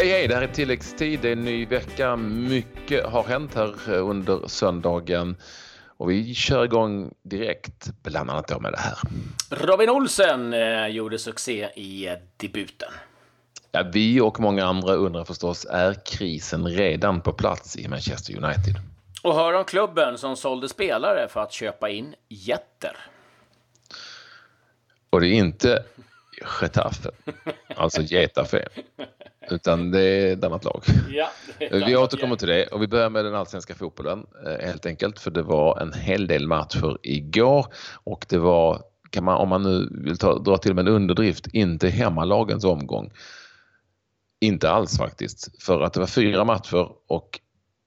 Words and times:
Hej 0.00 0.08
hej, 0.08 0.28
det 0.28 0.34
här 0.34 0.42
är 0.42 0.46
tilläggstid. 0.46 1.20
Det 1.22 1.28
är 1.28 1.32
en 1.32 1.44
ny 1.44 1.66
vecka. 1.66 2.16
Mycket 2.16 3.06
har 3.06 3.22
hänt 3.22 3.54
här 3.54 3.90
under 3.92 4.48
söndagen. 4.48 5.36
Och 5.96 6.10
vi 6.10 6.34
kör 6.34 6.64
igång 6.64 7.14
direkt, 7.22 7.90
bland 8.02 8.30
annat 8.30 8.48
då 8.48 8.60
med 8.60 8.72
det 8.72 8.78
här. 8.78 8.98
Robin 9.50 9.90
Olsen 9.90 10.52
eh, 10.52 10.86
gjorde 10.86 11.18
succé 11.18 11.68
i 11.76 12.08
eh, 12.08 12.14
debuten. 12.36 12.88
Ja, 13.72 13.84
vi 13.92 14.20
och 14.20 14.40
många 14.40 14.64
andra 14.64 14.94
undrar 14.94 15.24
förstås, 15.24 15.66
är 15.70 15.94
krisen 15.94 16.66
redan 16.66 17.20
på 17.20 17.32
plats 17.32 17.76
i 17.76 17.88
Manchester 17.88 18.36
United? 18.36 18.74
Och 19.22 19.34
hör 19.34 19.52
om 19.52 19.64
klubben 19.64 20.18
som 20.18 20.36
sålde 20.36 20.68
spelare 20.68 21.28
för 21.28 21.40
att 21.40 21.52
köpa 21.52 21.88
in 21.88 22.14
jätter. 22.28 22.96
Och 25.10 25.20
det 25.20 25.26
är 25.26 25.34
inte 25.34 25.84
Getafe, 26.60 27.10
alltså 27.76 28.02
Getafe, 28.02 28.68
utan 29.52 29.90
det 29.90 30.00
är 30.00 30.32
ett 30.32 30.44
annat 30.44 30.64
lag. 30.64 30.82
Ja, 31.10 31.30
Vi 31.86 31.96
återkommer 31.96 32.36
till 32.36 32.48
det 32.48 32.66
och 32.66 32.82
vi 32.82 32.88
börjar 32.88 33.10
med 33.10 33.24
den 33.24 33.34
allsvenska 33.34 33.74
fotbollen 33.74 34.26
eh, 34.46 34.66
helt 34.66 34.86
enkelt 34.86 35.18
för 35.18 35.30
det 35.30 35.42
var 35.42 35.80
en 35.80 35.92
hel 35.92 36.26
del 36.26 36.46
matcher 36.46 36.98
igår 37.02 37.66
och 38.04 38.26
det 38.28 38.38
var, 38.38 38.82
kan 39.10 39.24
man, 39.24 39.36
om 39.36 39.48
man 39.48 39.62
nu 39.62 39.88
vill 40.04 40.18
ta, 40.18 40.38
dra 40.38 40.58
till 40.58 40.74
med 40.74 40.88
en 40.88 40.94
underdrift, 40.94 41.46
inte 41.46 41.88
hemmalagens 41.88 42.64
omgång. 42.64 43.12
Inte 44.40 44.70
alls 44.70 44.98
faktiskt, 44.98 45.62
för 45.62 45.80
att 45.80 45.92
det 45.92 46.00
var 46.00 46.06
fyra 46.06 46.44
matcher 46.44 46.88
och 47.06 47.40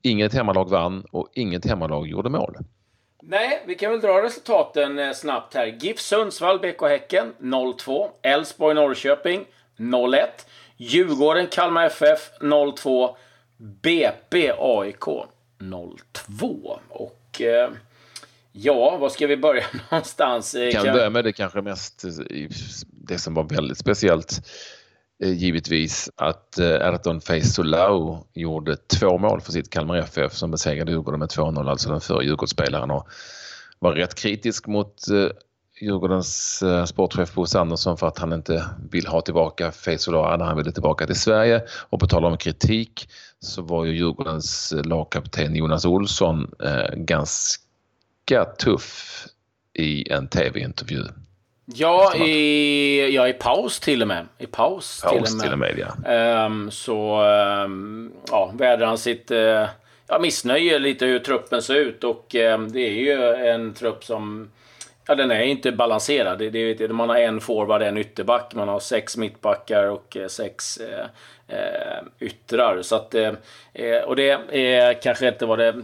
inget 0.04 0.34
hemmalag 0.34 0.70
vann 0.70 1.06
och 1.12 1.30
inget 1.34 1.66
hemmalag 1.66 2.08
gjorde 2.08 2.30
mål. 2.30 2.58
Nej, 3.26 3.64
vi 3.68 3.76
kan 3.76 3.92
väl 3.92 4.02
dra 4.02 4.24
resultaten 4.24 5.00
eh, 5.00 5.12
snabbt 5.12 5.54
här. 5.54 5.66
GIF 5.66 6.00
Sundsvall, 6.00 6.60
BK 6.60 6.82
Häcken 6.82 7.34
0-2. 7.40 8.10
Elfsborg, 8.22 8.76
Norrköping 8.76 9.46
0-1. 9.78 10.18
Djurgården, 10.78 11.48
Kalmar 11.48 11.86
FF 11.86 12.32
0-2. 12.40 13.16
BP, 13.58 14.52
AIK 14.58 15.06
0-2. 15.60 16.80
Och 16.90 17.42
eh, 17.42 17.70
ja, 18.52 18.98
var 18.98 19.10
ska 19.10 19.28
vi 19.28 19.38
börja 19.38 19.64
någonstans? 19.92 20.56
Vi 20.56 20.72
kan 20.72 20.84
börja 20.84 21.10
med 21.10 21.24
det 21.24 21.34
kanske 21.34 21.62
mest, 21.62 22.04
det 22.88 23.18
som 23.18 23.34
var 23.34 23.44
väldigt 23.44 23.78
speciellt 23.78 24.42
givetvis 25.20 26.10
att 26.16 26.60
Erton 26.60 27.22
Feysolao 27.22 28.28
gjorde 28.34 28.76
två 28.76 29.18
mål 29.18 29.42
för 29.42 29.52
sitt 29.52 29.70
Kalmar 29.70 29.98
FF 29.98 30.34
som 30.34 30.52
besegrade 30.52 30.92
Djurgården 30.92 31.20
med 31.20 31.30
2-0, 31.30 31.70
alltså 31.70 31.90
den 31.90 32.02
förre 32.02 32.26
Djurgårdsspelaren 32.26 32.92
och 32.92 33.08
var 33.80 33.92
rätt 33.92 34.16
kritisk 34.16 34.68
mot 34.68 34.96
Djurgårdens 35.84 36.64
sportchef 36.88 37.34
Bosse 37.34 37.60
Andersson 37.60 37.98
för 37.98 38.08
att 38.08 38.20
han 38.20 38.34
inte 38.34 38.66
vill 38.92 39.08
ha 39.08 39.22
tillbaka 39.22 39.72
Feysolao 39.72 40.38
när 40.38 40.46
han 40.46 40.58
ville 40.58 40.72
tillbaka 40.72 41.06
till 41.06 41.20
Sverige. 41.20 41.62
Och 41.90 42.00
på 42.00 42.08
tal 42.08 42.26
om 42.26 42.38
kritik 42.38 43.10
så 43.40 43.62
var 43.62 43.86
ju 43.86 43.98
Djurgårdens 43.98 44.74
lagkapten 44.86 45.56
Jonas 45.56 45.86
Olsson 45.86 46.52
ganska 46.94 48.46
tuff 48.58 49.26
i 49.74 50.12
en 50.12 50.28
tv-intervju. 50.28 51.04
Ja, 51.66 52.16
i, 52.16 53.16
ja, 53.16 53.28
i 53.28 53.34
paus 53.34 53.80
till 53.80 54.02
och 54.02 54.08
med. 54.08 54.28
I 54.38 54.46
paus, 54.46 55.02
paus 55.04 55.32
till. 55.32 55.40
Till 55.40 55.52
och 55.52 55.60
med 55.60 55.80
ja. 55.80 56.46
Um, 56.46 56.72
så 56.72 57.24
um, 57.66 58.12
ja, 58.30 58.54
vädrar 58.58 58.88
han 58.88 58.98
sitt 58.98 59.32
uh, 59.32 59.68
ja, 60.08 60.20
missnöje 60.22 60.80
lite 60.80 61.06
hur 61.06 61.20
truppen 61.20 61.62
ser 61.62 61.76
ut. 61.76 62.04
Och 62.04 62.36
um, 62.36 62.72
det 62.72 62.80
är 62.80 62.94
ju 62.94 63.34
en 63.48 63.74
trupp 63.74 64.04
som 64.04 64.52
Ja, 65.06 65.16
den 65.16 65.32
är 65.32 65.42
inte 65.42 65.72
balanserad. 65.72 66.40
Det, 66.40 66.50
det, 66.50 66.74
det, 66.74 66.88
man 66.88 67.10
har 67.10 67.18
en 67.18 67.42
forward, 67.42 67.82
en 67.82 67.98
ytterback. 67.98 68.54
Man 68.54 68.68
har 68.68 68.80
sex 68.80 69.18
mittbackar 69.18 69.84
och 69.88 70.18
eh, 70.18 70.28
sex 70.28 70.78
eh, 70.78 71.06
eh, 71.48 72.04
yttrar. 72.20 72.82
Så 72.82 72.96
att, 72.96 73.16
eh, 73.16 73.34
eh, 73.74 74.02
och 74.02 74.16
det 74.16 74.30
är 74.52 74.94
kanske 74.94 75.28
inte 75.28 75.46
var 75.46 75.58
det 75.58 75.76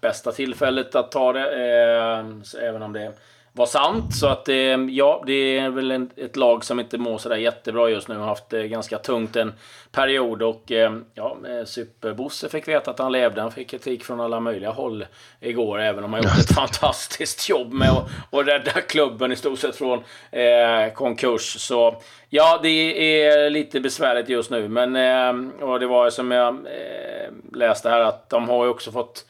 bästa 0.00 0.32
tillfället 0.32 0.94
att 0.94 1.12
ta 1.12 1.32
det. 1.32 1.50
Eh, 1.50 2.24
även 2.68 2.82
om 2.82 2.92
det 2.92 3.12
var 3.56 3.66
sant. 3.66 4.14
Så 4.14 4.26
att 4.26 4.48
eh, 4.48 4.56
ja, 4.90 5.22
det 5.26 5.58
är 5.58 5.70
väl 5.70 6.08
ett 6.16 6.36
lag 6.36 6.64
som 6.64 6.80
inte 6.80 6.98
mår 6.98 7.18
sådär 7.18 7.36
jättebra 7.36 7.88
just 7.88 8.08
nu. 8.08 8.14
Har 8.14 8.26
haft 8.26 8.50
det 8.50 8.68
ganska 8.68 8.98
tungt 8.98 9.36
en 9.36 9.52
period 9.92 10.42
och 10.42 10.72
eh, 10.72 10.92
ja, 11.14 11.36
Superbosse 11.64 12.48
fick 12.48 12.68
veta 12.68 12.90
att 12.90 12.98
han 12.98 13.12
levde. 13.12 13.40
Han 13.40 13.52
fick 13.52 13.70
kritik 13.70 14.04
från 14.04 14.20
alla 14.20 14.40
möjliga 14.40 14.70
håll 14.70 15.06
igår, 15.40 15.80
även 15.80 16.04
om 16.04 16.12
han 16.12 16.22
gjort 16.22 16.38
ett 16.38 16.54
fantastiskt 16.54 17.48
jobb 17.48 17.72
med 17.72 17.90
att, 17.90 18.08
att 18.30 18.46
rädda 18.46 18.70
klubben 18.70 19.32
i 19.32 19.36
stort 19.36 19.58
sett 19.58 19.76
från 19.76 19.98
eh, 20.30 20.92
konkurs. 20.94 21.56
Så 21.60 22.02
ja, 22.28 22.60
det 22.62 23.22
är 23.22 23.50
lite 23.50 23.80
besvärligt 23.80 24.28
just 24.28 24.50
nu, 24.50 24.68
men 24.68 24.96
eh, 24.96 25.62
och 25.68 25.80
det 25.80 25.86
var 25.86 26.10
som 26.10 26.30
jag 26.30 26.54
eh, 26.54 27.32
läste 27.52 27.90
här 27.90 28.00
att 28.00 28.30
de 28.30 28.48
har 28.48 28.64
ju 28.64 28.70
också 28.70 28.92
fått 28.92 29.26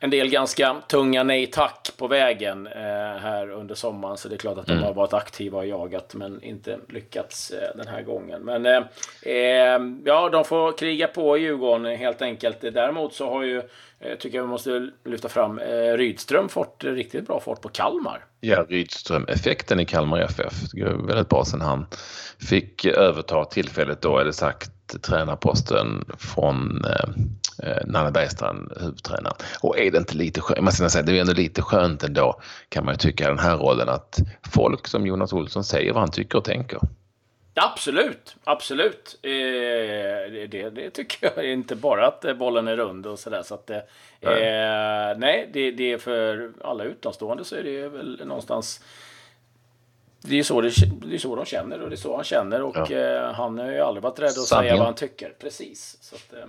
en 0.00 0.10
del 0.10 0.30
ganska 0.30 0.76
tunga 0.88 1.22
nej 1.22 1.46
tack 1.46 1.90
på 1.96 2.08
vägen 2.08 2.66
eh, 2.66 3.20
här 3.20 3.50
under 3.50 3.74
sommaren. 3.74 4.16
Så 4.16 4.28
det 4.28 4.34
är 4.34 4.38
klart 4.38 4.58
att 4.58 4.66
de 4.66 4.72
mm. 4.72 4.84
har 4.84 4.94
varit 4.94 5.12
aktiva 5.12 5.58
och 5.58 5.66
jagat 5.66 6.14
men 6.14 6.42
inte 6.42 6.78
lyckats 6.88 7.50
eh, 7.50 7.76
den 7.76 7.88
här 7.88 8.02
gången. 8.02 8.42
Men 8.42 8.66
eh, 8.66 8.82
eh 9.22 9.80
ja, 10.04 10.28
de 10.28 10.44
får 10.44 10.78
kriga 10.78 11.06
på 11.06 11.38
Djurgården 11.38 11.96
helt 11.96 12.22
enkelt. 12.22 12.60
Däremot 12.60 13.14
så 13.14 13.30
har 13.30 13.42
ju, 13.42 13.58
eh, 14.00 14.18
tycker 14.18 14.38
jag 14.38 14.44
vi 14.44 14.50
måste 14.50 14.90
lyfta 15.04 15.28
fram, 15.28 15.58
eh, 15.58 15.92
Rydström 15.96 16.48
fått 16.48 16.84
riktigt 16.84 17.26
bra 17.26 17.40
fart 17.40 17.60
på 17.60 17.68
Kalmar. 17.68 18.24
Ja, 18.40 18.66
Rydström-effekten 18.68 19.80
i 19.80 19.84
Kalmar 19.84 20.20
FF. 20.20 20.54
Det 20.72 20.80
går 20.80 21.06
väldigt 21.06 21.28
bra 21.28 21.44
sen 21.44 21.60
han 21.60 21.86
fick 22.48 22.84
överta 22.84 23.44
tillfället 23.44 24.02
då, 24.02 24.22
det 24.24 24.32
sagt, 24.32 25.02
tränarposten 25.02 26.04
från 26.18 26.82
eh, 27.62 27.86
Nanne 27.86 28.10
Bergstrand, 28.10 28.72
huvudtränaren. 28.80 29.36
Och 29.60 29.78
är 29.78 29.90
det 29.90 29.98
inte 29.98 30.16
lite 30.16 30.40
skönt, 30.40 30.60
man 30.60 30.72
säga, 30.72 31.02
det 31.02 31.16
är 31.16 31.20
ändå 31.20 31.32
lite 31.32 31.62
skönt 31.62 32.04
ändå 32.04 32.40
kan 32.68 32.84
man 32.84 32.94
ju 32.94 32.98
tycka 32.98 33.28
den 33.28 33.38
här 33.38 33.56
rollen 33.56 33.88
att 33.88 34.18
folk 34.52 34.88
som 34.88 35.06
Jonas 35.06 35.32
Olsson 35.32 35.64
säger 35.64 35.92
vad 35.92 36.00
han 36.00 36.10
tycker 36.10 36.38
och 36.38 36.44
tänker. 36.44 36.78
Absolut, 37.54 38.36
absolut. 38.44 39.18
Eh, 39.22 39.30
det, 40.48 40.70
det, 40.70 40.90
tycker 40.90 41.30
jag. 41.36 41.52
Inte 41.52 41.76
bara 41.76 42.06
att 42.06 42.38
bollen 42.38 42.68
är 42.68 42.76
rund 42.76 43.06
och 43.06 43.18
sådär. 43.18 43.42
Så 43.42 43.54
att, 43.54 43.70
eh, 43.70 43.78
nej, 44.20 45.16
nej 45.18 45.50
det, 45.52 45.70
det, 45.70 45.92
är 45.92 45.98
för 45.98 46.52
alla 46.64 46.84
utomstående 46.84 47.44
så 47.44 47.56
är 47.56 47.62
det 47.62 47.88
väl 47.88 48.22
någonstans 48.26 48.80
det 50.20 50.38
är, 50.38 50.42
så 50.42 50.60
det, 50.60 50.72
det 51.06 51.14
är 51.14 51.18
så 51.18 51.36
de 51.36 51.44
känner 51.44 51.82
och 51.82 51.90
det 51.90 51.94
är 51.94 51.96
så 51.96 52.14
han 52.14 52.24
känner. 52.24 52.62
Och 52.62 52.76
ja. 52.76 52.96
eh, 52.96 53.32
han 53.32 53.58
har 53.58 53.70
ju 53.70 53.80
aldrig 53.80 54.02
varit 54.02 54.18
rädd 54.18 54.26
att 54.26 54.34
Sanningen. 54.34 54.70
säga 54.70 54.78
vad 54.78 54.86
han 54.86 54.94
tycker. 54.94 55.34
Precis. 55.38 55.98
Så 56.00 56.16
att, 56.16 56.32
eh, 56.32 56.48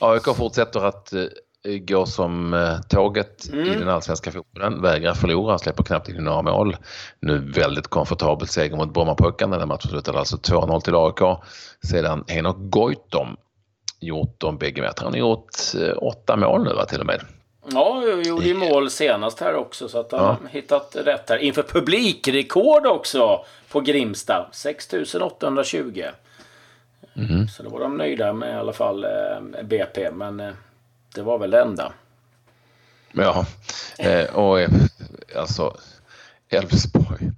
AIK 0.00 0.36
fortsätter 0.36 0.80
att 0.80 1.12
eh, 1.12 1.78
gå 1.78 2.06
som 2.06 2.54
eh, 2.54 2.80
tåget 2.88 3.48
mm. 3.52 3.66
i 3.66 3.74
den 3.74 3.88
allsvenska 3.88 4.32
fotbollen. 4.32 4.82
Vägrar 4.82 5.14
förlora, 5.14 5.58
släpper 5.58 5.82
knappt 5.82 6.08
in 6.08 6.24
några 6.24 6.42
mål. 6.42 6.76
Nu 7.20 7.38
väldigt 7.38 7.86
komfortabelt 7.86 8.50
seger 8.50 8.76
mot 8.76 8.94
Brommapojkarna. 8.94 9.58
Den 9.58 9.68
matchen 9.68 9.90
slutade 9.90 10.18
alltså 10.18 10.36
2-0 10.36 10.80
till 10.80 10.94
AIK. 10.94 11.38
Sedan 11.90 12.24
Henok 12.28 12.56
Goitom 12.58 13.36
gjort 14.00 14.40
de 14.40 14.58
bägge 14.58 14.82
mötena. 14.82 15.06
Han 15.06 15.12
har 15.12 15.18
gjort 15.18 15.50
eh, 15.80 16.02
åtta 16.02 16.36
mål 16.36 16.64
nu 16.64 16.72
va, 16.72 16.84
till 16.84 17.00
och 17.00 17.06
med. 17.06 17.20
Ja, 17.72 18.02
gjorde 18.24 18.46
ju 18.46 18.54
mål 18.54 18.90
senast 18.90 19.40
här 19.40 19.54
också 19.54 19.88
så 19.88 20.00
att 20.00 20.12
han 20.12 20.20
har 20.20 20.38
hittat 20.50 20.96
rätt 21.04 21.28
här. 21.30 21.38
Inför 21.38 21.62
publikrekord 21.62 22.86
också 22.86 23.44
på 23.72 23.80
Grimsta. 23.80 24.48
6820. 24.52 26.04
Mm. 27.14 27.48
Så 27.48 27.62
då 27.62 27.70
var 27.70 27.80
de 27.80 27.96
nöjda 27.96 28.32
med 28.32 28.50
i 28.50 28.58
alla 28.58 28.72
fall 28.72 29.04
eh, 29.04 29.62
BP. 29.64 30.10
Men 30.10 30.40
eh, 30.40 30.52
det 31.14 31.22
var 31.22 31.38
väl 31.38 31.50
det 31.50 31.60
enda. 31.60 31.92
Ja, 33.12 33.46
eh, 33.98 34.34
och 34.34 34.58
alltså 35.36 35.76
Elfsborg. 36.48 37.30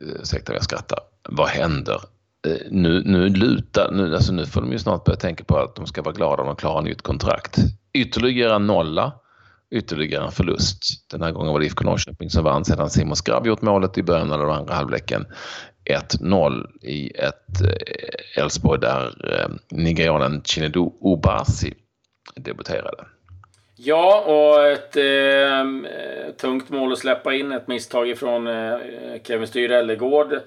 Ursäkta 0.00 0.52
om 0.52 0.54
jag 0.54 0.64
skrattar. 0.64 0.98
Vad 1.28 1.48
händer? 1.48 2.00
Nu, 2.70 3.02
nu 3.04 3.28
lutar, 3.28 3.90
nu, 3.92 4.14
alltså 4.14 4.32
nu 4.32 4.46
får 4.46 4.60
de 4.60 4.72
ju 4.72 4.78
snart 4.78 5.04
börja 5.04 5.16
tänka 5.16 5.44
på 5.44 5.58
att 5.58 5.76
de 5.76 5.86
ska 5.86 6.02
vara 6.02 6.14
glada 6.14 6.42
om 6.42 6.46
de 6.46 6.56
klarar 6.56 6.82
nytt 6.82 7.02
kontrakt 7.02 7.56
ytterligare 7.92 8.58
nolla, 8.58 9.12
ytterligare 9.70 10.24
en 10.24 10.32
förlust. 10.32 11.10
Den 11.10 11.22
här 11.22 11.32
gången 11.32 11.52
var 11.52 11.60
det 11.60 11.66
IFK 11.66 11.84
Norrköping 11.84 12.30
som 12.30 12.44
vann 12.44 12.64
sedan 12.64 12.90
Simon 12.90 13.16
Skrabb 13.16 13.46
gjort 13.46 13.62
målet 13.62 13.98
i 13.98 14.02
början 14.02 14.32
av 14.32 14.38
den 14.38 14.50
andra 14.50 14.74
halvleken. 14.74 15.26
1-0 15.90 16.66
i 16.82 17.10
ett 17.10 17.60
eh, 17.60 18.42
Elfsborg 18.42 18.80
där 18.80 19.06
eh, 19.06 19.48
nigerianen 19.70 20.42
Chinedu 20.44 20.80
Obasi 21.00 21.74
debuterade. 22.36 23.04
Ja, 23.76 24.24
och 24.26 24.66
ett 24.66 24.96
eh, 24.96 26.34
tungt 26.40 26.70
mål 26.70 26.92
att 26.92 26.98
släppa 26.98 27.34
in. 27.34 27.52
Ett 27.52 27.68
misstag 27.68 28.08
ifrån 28.08 28.46
eh, 28.46 28.78
Kevin 29.24 29.46
Styrellegård. 29.46 30.32
Eh, 30.32 30.38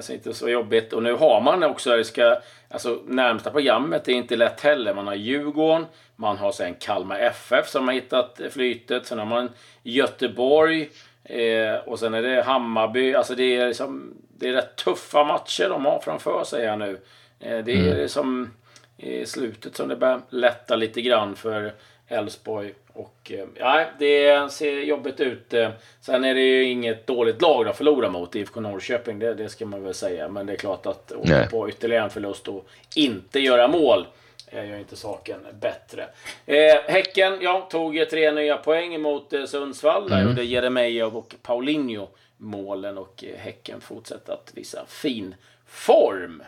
så 0.00 0.12
inte 0.12 0.34
så 0.34 0.48
jobbigt. 0.48 0.92
Och 0.92 1.02
nu 1.02 1.12
har 1.12 1.40
man 1.40 1.62
också, 1.62 1.96
det 1.96 2.04
ska, 2.04 2.36
alltså 2.68 3.02
närmsta 3.06 3.50
programmet 3.50 4.08
är 4.08 4.12
inte 4.12 4.36
lätt 4.36 4.60
heller. 4.60 4.94
Man 4.94 5.06
har 5.06 5.14
Djurgården, 5.14 5.86
man 6.16 6.36
har 6.36 6.52
sen 6.52 6.74
Kalmar 6.74 7.18
FF 7.18 7.68
som 7.68 7.88
har 7.88 7.94
hittat 7.94 8.40
flytet. 8.50 9.06
Sen 9.06 9.18
har 9.18 9.26
man 9.26 9.50
Göteborg 9.82 10.90
eh, 11.24 11.74
och 11.74 11.98
sen 11.98 12.14
är 12.14 12.22
det 12.22 12.42
Hammarby. 12.42 13.14
Alltså 13.14 13.34
det 13.34 13.56
är, 13.56 13.68
liksom, 13.68 14.14
det 14.38 14.48
är 14.48 14.52
rätt 14.52 14.76
tuffa 14.76 15.24
matcher 15.24 15.68
de 15.68 15.84
har 15.84 16.00
framför 16.00 16.44
sig 16.44 16.66
här 16.66 16.76
nu. 16.76 16.98
Eh, 17.40 17.64
det 17.64 17.72
är 17.72 17.94
mm. 17.94 18.08
som 18.08 18.50
i 18.96 19.26
slutet 19.26 19.76
som 19.76 19.88
det 19.88 19.96
börjar 19.96 20.20
lätta 20.30 20.76
lite 20.76 21.02
grann 21.02 21.36
för 21.36 21.72
Elfsborg. 22.10 22.74
Och 22.92 23.32
eh, 23.34 23.44
ja, 23.54 23.84
det 23.98 24.52
ser 24.52 24.80
jobbigt 24.80 25.20
ut. 25.20 25.54
Sen 26.00 26.24
är 26.24 26.34
det 26.34 26.40
ju 26.40 26.64
inget 26.64 27.06
dåligt 27.06 27.42
lag 27.42 27.68
att 27.68 27.76
förlora 27.76 28.10
mot 28.10 28.34
IFK 28.34 28.60
Norrköping. 28.60 29.18
Det, 29.18 29.34
det 29.34 29.48
ska 29.48 29.66
man 29.66 29.84
väl 29.84 29.94
säga. 29.94 30.28
Men 30.28 30.46
det 30.46 30.52
är 30.52 30.56
klart 30.56 30.86
att 30.86 31.12
åka 31.12 31.48
på 31.50 31.68
ytterligare 31.68 32.04
en 32.04 32.10
förlust 32.10 32.48
och 32.48 32.66
inte 32.94 33.40
göra 33.40 33.68
mål 33.68 34.06
gör 34.52 34.78
inte 34.78 34.96
saken 34.96 35.40
bättre. 35.60 36.08
Eh, 36.46 36.76
häcken, 36.86 37.38
ja, 37.40 37.68
tog 37.70 38.08
tre 38.10 38.32
nya 38.32 38.56
poäng 38.56 39.00
mot 39.00 39.32
eh, 39.32 39.44
Sundsvall. 39.44 40.08
Där 40.08 40.16
mm. 40.16 40.28
gjorde 40.28 40.44
Jeremejeff 40.44 41.14
och 41.14 41.34
Paulinho 41.42 42.08
målen 42.36 42.98
och 42.98 43.24
eh, 43.24 43.38
Häcken 43.38 43.80
fortsätter 43.80 44.32
att 44.32 44.52
visa 44.54 44.84
fin 44.88 45.34
form. 45.66 46.42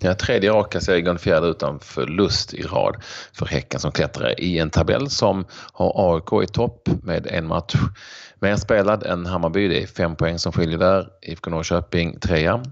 Ja, 0.00 0.14
tredje 0.14 0.50
raka 0.50 0.80
segern, 0.80 1.18
fjärde 1.18 1.46
utan 1.46 1.80
förlust 1.80 2.54
i 2.54 2.62
rad 2.62 2.96
för 3.32 3.46
Häcken 3.46 3.80
som 3.80 3.92
klättrar 3.92 4.40
i 4.40 4.58
en 4.58 4.70
tabell 4.70 5.10
som 5.10 5.44
har 5.72 6.14
AIK 6.14 6.48
i 6.50 6.52
topp 6.52 6.88
med 7.02 7.26
en 7.26 7.46
match 7.46 7.74
mer 8.40 8.56
spelad 8.56 9.02
än 9.02 9.26
Hammarby. 9.26 9.68
Det 9.68 9.82
är 9.82 9.86
fem 9.86 10.16
poäng 10.16 10.38
som 10.38 10.52
skiljer 10.52 10.78
där. 10.78 11.08
IFK 11.22 11.50
Norrköping 11.50 12.20
trea 12.20 12.62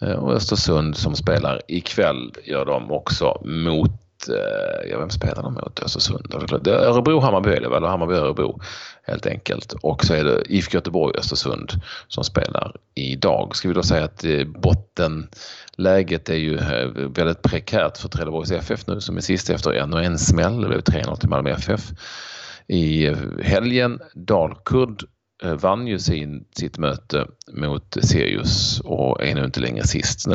eh, 0.00 0.10
och 0.10 0.32
Östersund 0.32 0.96
som 0.96 1.16
spelar 1.16 1.60
ikväll 1.68 2.32
gör 2.44 2.64
de 2.64 2.90
också 2.90 3.42
mot 3.44 4.03
Eh, 4.28 4.90
ja, 4.90 4.98
vem 4.98 5.10
spelar 5.10 5.42
de 5.42 5.54
mot 5.54 5.80
Östersund? 5.80 6.34
Örebro-Hammarby 6.66 7.50
är 7.50 7.60
det 7.60 7.68
väl? 7.68 7.84
Hammarby-Örebro 7.84 8.60
helt 9.02 9.26
enkelt. 9.26 9.72
Och 9.72 10.04
så 10.04 10.14
är 10.14 10.24
det 10.24 10.42
IFK 10.46 10.74
Göteborg-Östersund 10.74 11.72
som 12.08 12.24
spelar 12.24 12.76
idag. 12.94 13.56
Ska 13.56 13.68
vi 13.68 13.74
då 13.74 13.82
säga 13.82 14.04
att 14.04 14.24
eh, 14.24 14.44
bottenläget 14.44 16.28
är 16.28 16.34
ju 16.34 16.58
eh, 16.58 16.88
väldigt 16.94 17.42
prekärt 17.42 17.98
för 17.98 18.08
Trelleborgs 18.08 18.50
FF 18.50 18.86
nu 18.86 19.00
som 19.00 19.16
är 19.16 19.20
sist 19.20 19.50
efter 19.50 19.72
ännu 19.72 20.04
en 20.04 20.18
smäll. 20.18 20.60
Det 20.60 20.68
blev 20.68 20.80
3-0 20.80 21.16
till 21.16 21.28
Malmö 21.28 21.50
FF 21.50 21.82
i 22.66 23.14
helgen. 23.42 24.00
Dalkurd 24.14 25.04
Eh, 25.42 25.54
vann 25.54 25.86
ju 25.86 25.98
sin, 25.98 26.44
sitt 26.56 26.78
möte 26.78 27.26
mot 27.52 27.96
Sirius 28.02 28.80
och 28.80 29.22
är 29.22 29.34
nu 29.34 29.44
inte 29.44 29.60
längre 29.60 29.86
sist. 29.86 30.26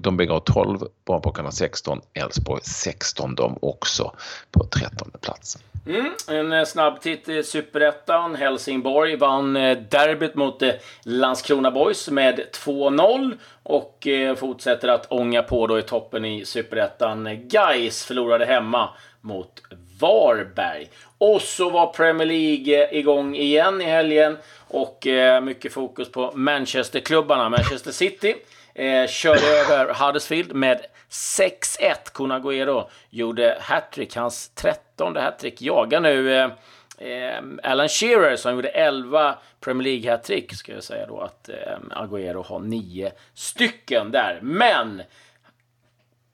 de 0.00 0.16
bägge 0.16 0.32
har 0.32 0.40
12, 0.40 0.78
Barnpojkarna 1.06 1.50
16, 1.50 2.00
Elfsborg 2.14 2.60
16 2.62 3.34
de 3.34 3.58
också 3.62 4.14
på 4.50 4.64
13 4.64 5.10
plats. 5.20 5.58
Mm, 5.86 6.10
en 6.28 6.52
eh, 6.52 6.64
snabb 6.64 7.00
titt 7.00 7.28
i 7.28 7.42
Superettan. 7.42 8.34
Helsingborg 8.34 9.16
vann 9.16 9.56
eh, 9.56 9.78
derbyt 9.78 10.34
mot 10.34 10.62
Landskrona 11.04 11.70
Boys 11.70 12.10
med 12.10 12.40
2-0 12.64 13.32
och 13.62 14.06
fortsätter 14.36 14.88
att 14.88 15.12
ånga 15.12 15.42
på 15.42 15.66
då 15.66 15.78
i 15.78 15.82
toppen 15.82 16.24
i 16.24 16.44
Superettan. 16.44 17.48
Gais 17.48 18.04
förlorade 18.04 18.44
hemma 18.44 18.88
mot 19.20 19.62
Varberg. 20.02 20.88
Och 21.18 21.42
så 21.42 21.70
var 21.70 21.86
Premier 21.86 22.26
League 22.26 22.84
eh, 22.84 22.98
igång 22.98 23.34
igen 23.36 23.80
i 23.80 23.84
helgen 23.84 24.36
och 24.68 25.06
eh, 25.06 25.40
mycket 25.40 25.72
fokus 25.72 26.12
på 26.12 26.32
Manchester-klubbarna. 26.34 27.48
Manchester 27.48 27.92
City 27.92 28.34
eh, 28.74 29.06
körde 29.06 29.46
över 29.46 29.94
Huddersfield 29.94 30.54
med 30.54 30.80
6-1. 31.10 31.94
Kun 32.14 32.32
Agüero 32.32 32.88
gjorde 33.10 33.58
hattrick, 33.60 34.16
hans 34.16 34.48
trettonde 34.48 35.20
hattrick. 35.20 35.62
Jagar 35.62 36.00
nu 36.00 36.34
eh, 36.34 36.50
eh, 36.98 37.42
Alan 37.62 37.88
Shearer 37.88 38.36
som 38.36 38.54
gjorde 38.54 38.68
11 38.68 39.34
Premier 39.60 39.84
League 39.84 40.10
hattrick. 40.10 40.54
Ska 40.54 40.72
jag 40.72 40.84
säga 40.84 41.06
då 41.06 41.20
att 41.20 41.48
eh, 41.48 41.78
Agüero 41.90 42.44
har 42.44 42.60
nio 42.60 43.12
stycken 43.34 44.10
där. 44.10 44.38
Men 44.42 45.02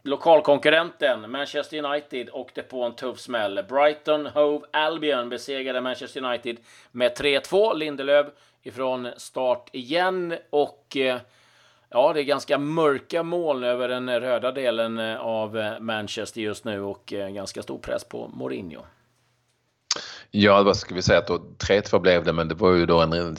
Lokalkonkurrenten 0.03 1.31
Manchester 1.31 1.85
United 1.85 2.31
åkte 2.33 2.63
på 2.63 2.83
en 2.83 2.95
tuff 2.95 3.21
smäll. 3.21 3.65
Brighton 3.69 4.27
Hove 4.27 4.67
Albion 4.71 5.29
besegrade 5.29 5.81
Manchester 5.81 6.25
United 6.25 6.57
med 6.93 7.17
3-2. 7.17 7.77
Lindelöf 7.77 8.27
ifrån 8.63 9.09
start 9.17 9.71
igen 9.73 10.35
och 10.51 10.97
eh, 10.97 11.21
ja, 11.91 12.13
det 12.13 12.21
är 12.21 12.25
ganska 12.25 12.59
mörka 12.59 13.23
moln 13.23 13.65
över 13.65 13.89
den 13.89 14.21
röda 14.21 14.53
delen 14.53 14.99
eh, 14.99 15.17
av 15.17 15.77
Manchester 15.81 16.41
just 16.41 16.65
nu 16.65 16.81
och 16.81 17.13
eh, 17.13 17.29
ganska 17.29 17.63
stor 17.63 17.79
press 17.79 18.05
på 18.05 18.29
Mourinho. 18.29 18.81
Ja, 20.31 20.63
vad 20.63 20.77
ska 20.77 20.95
vi 20.95 21.03
säga 21.03 21.19
att 21.19 21.29
3-2 21.29 21.99
blev 21.99 22.25
det, 22.25 22.33
men 22.33 22.49
det 22.49 22.55
var 22.55 22.73
ju 22.73 22.87
då 22.87 23.01
en 23.01 23.37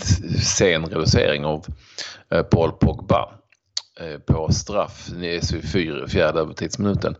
sen 0.57 0.85
reducering 0.85 1.45
av 1.45 1.65
Paul 2.51 2.71
Pogba 2.71 3.39
Eh, 3.99 4.19
på 4.19 4.51
straff 4.51 5.09
i 5.09 5.41
fjärde 6.07 6.39
övertidsminuten 6.39 7.15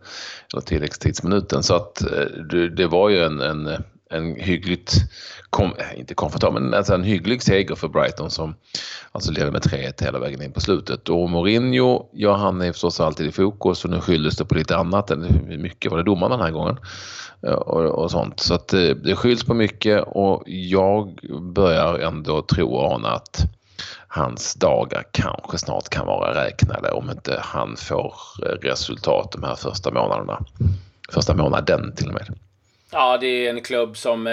eller 0.52 0.62
tilläggstidsminuten 0.62 1.62
så 1.62 1.74
att 1.74 2.02
eh, 2.02 2.42
det, 2.76 2.86
var 2.86 3.08
ju 3.08 3.24
en, 3.24 3.40
en, 3.40 3.68
en 4.10 4.36
hyggligt, 4.36 4.94
kom, 5.50 5.72
eh, 5.78 6.00
inte 6.00 6.14
komfortabel, 6.14 6.62
men 6.62 6.74
alltså 6.74 6.94
en 6.94 7.04
hygglig 7.04 7.42
seger 7.42 7.74
för 7.74 7.88
Brighton 7.88 8.30
som 8.30 8.54
alltså 9.12 9.32
ledde 9.32 9.50
med 9.50 9.62
3-1 9.62 10.04
hela 10.04 10.18
vägen 10.18 10.42
in 10.42 10.52
på 10.52 10.60
slutet. 10.60 11.08
Och 11.08 11.30
Mourinho, 11.30 12.08
ja 12.12 12.36
han 12.36 12.60
är 12.60 12.72
förstås 12.72 13.00
alltid 13.00 13.26
i 13.26 13.32
fokus 13.32 13.84
och 13.84 13.90
nu 13.90 14.00
skylldes 14.00 14.36
det 14.36 14.44
på 14.44 14.54
lite 14.54 14.76
annat. 14.76 15.10
än 15.10 15.60
Mycket 15.62 15.90
var 15.90 15.98
det 15.98 16.04
domarna 16.04 16.36
den 16.36 16.44
här 16.44 16.52
gången 16.52 16.76
och, 17.40 17.84
och 17.84 18.10
sånt. 18.10 18.40
Så 18.40 18.54
att 18.54 18.68
det 18.68 19.16
skylls 19.16 19.44
på 19.44 19.54
mycket 19.54 20.04
och 20.06 20.42
jag 20.46 21.20
börjar 21.54 21.98
ändå 21.98 22.42
tro 22.42 22.68
och 22.68 22.92
ana 22.92 23.08
att 23.08 23.59
hans 24.08 24.54
dagar 24.54 25.04
kanske 25.10 25.58
snart 25.58 25.88
kan 25.88 26.06
vara 26.06 26.44
räknade 26.44 26.90
om 26.90 27.10
inte 27.10 27.40
han 27.42 27.76
får 27.76 28.14
resultat 28.62 29.32
de 29.32 29.42
här 29.42 29.54
första 29.54 29.90
månaderna. 29.90 30.38
Första 31.12 31.34
månaden 31.34 31.94
till 31.96 32.08
och 32.08 32.14
med. 32.14 32.38
Ja, 32.92 33.18
det 33.18 33.26
är 33.26 33.50
en 33.50 33.60
klubb 33.60 33.96
som 33.96 34.26
eh, 34.26 34.32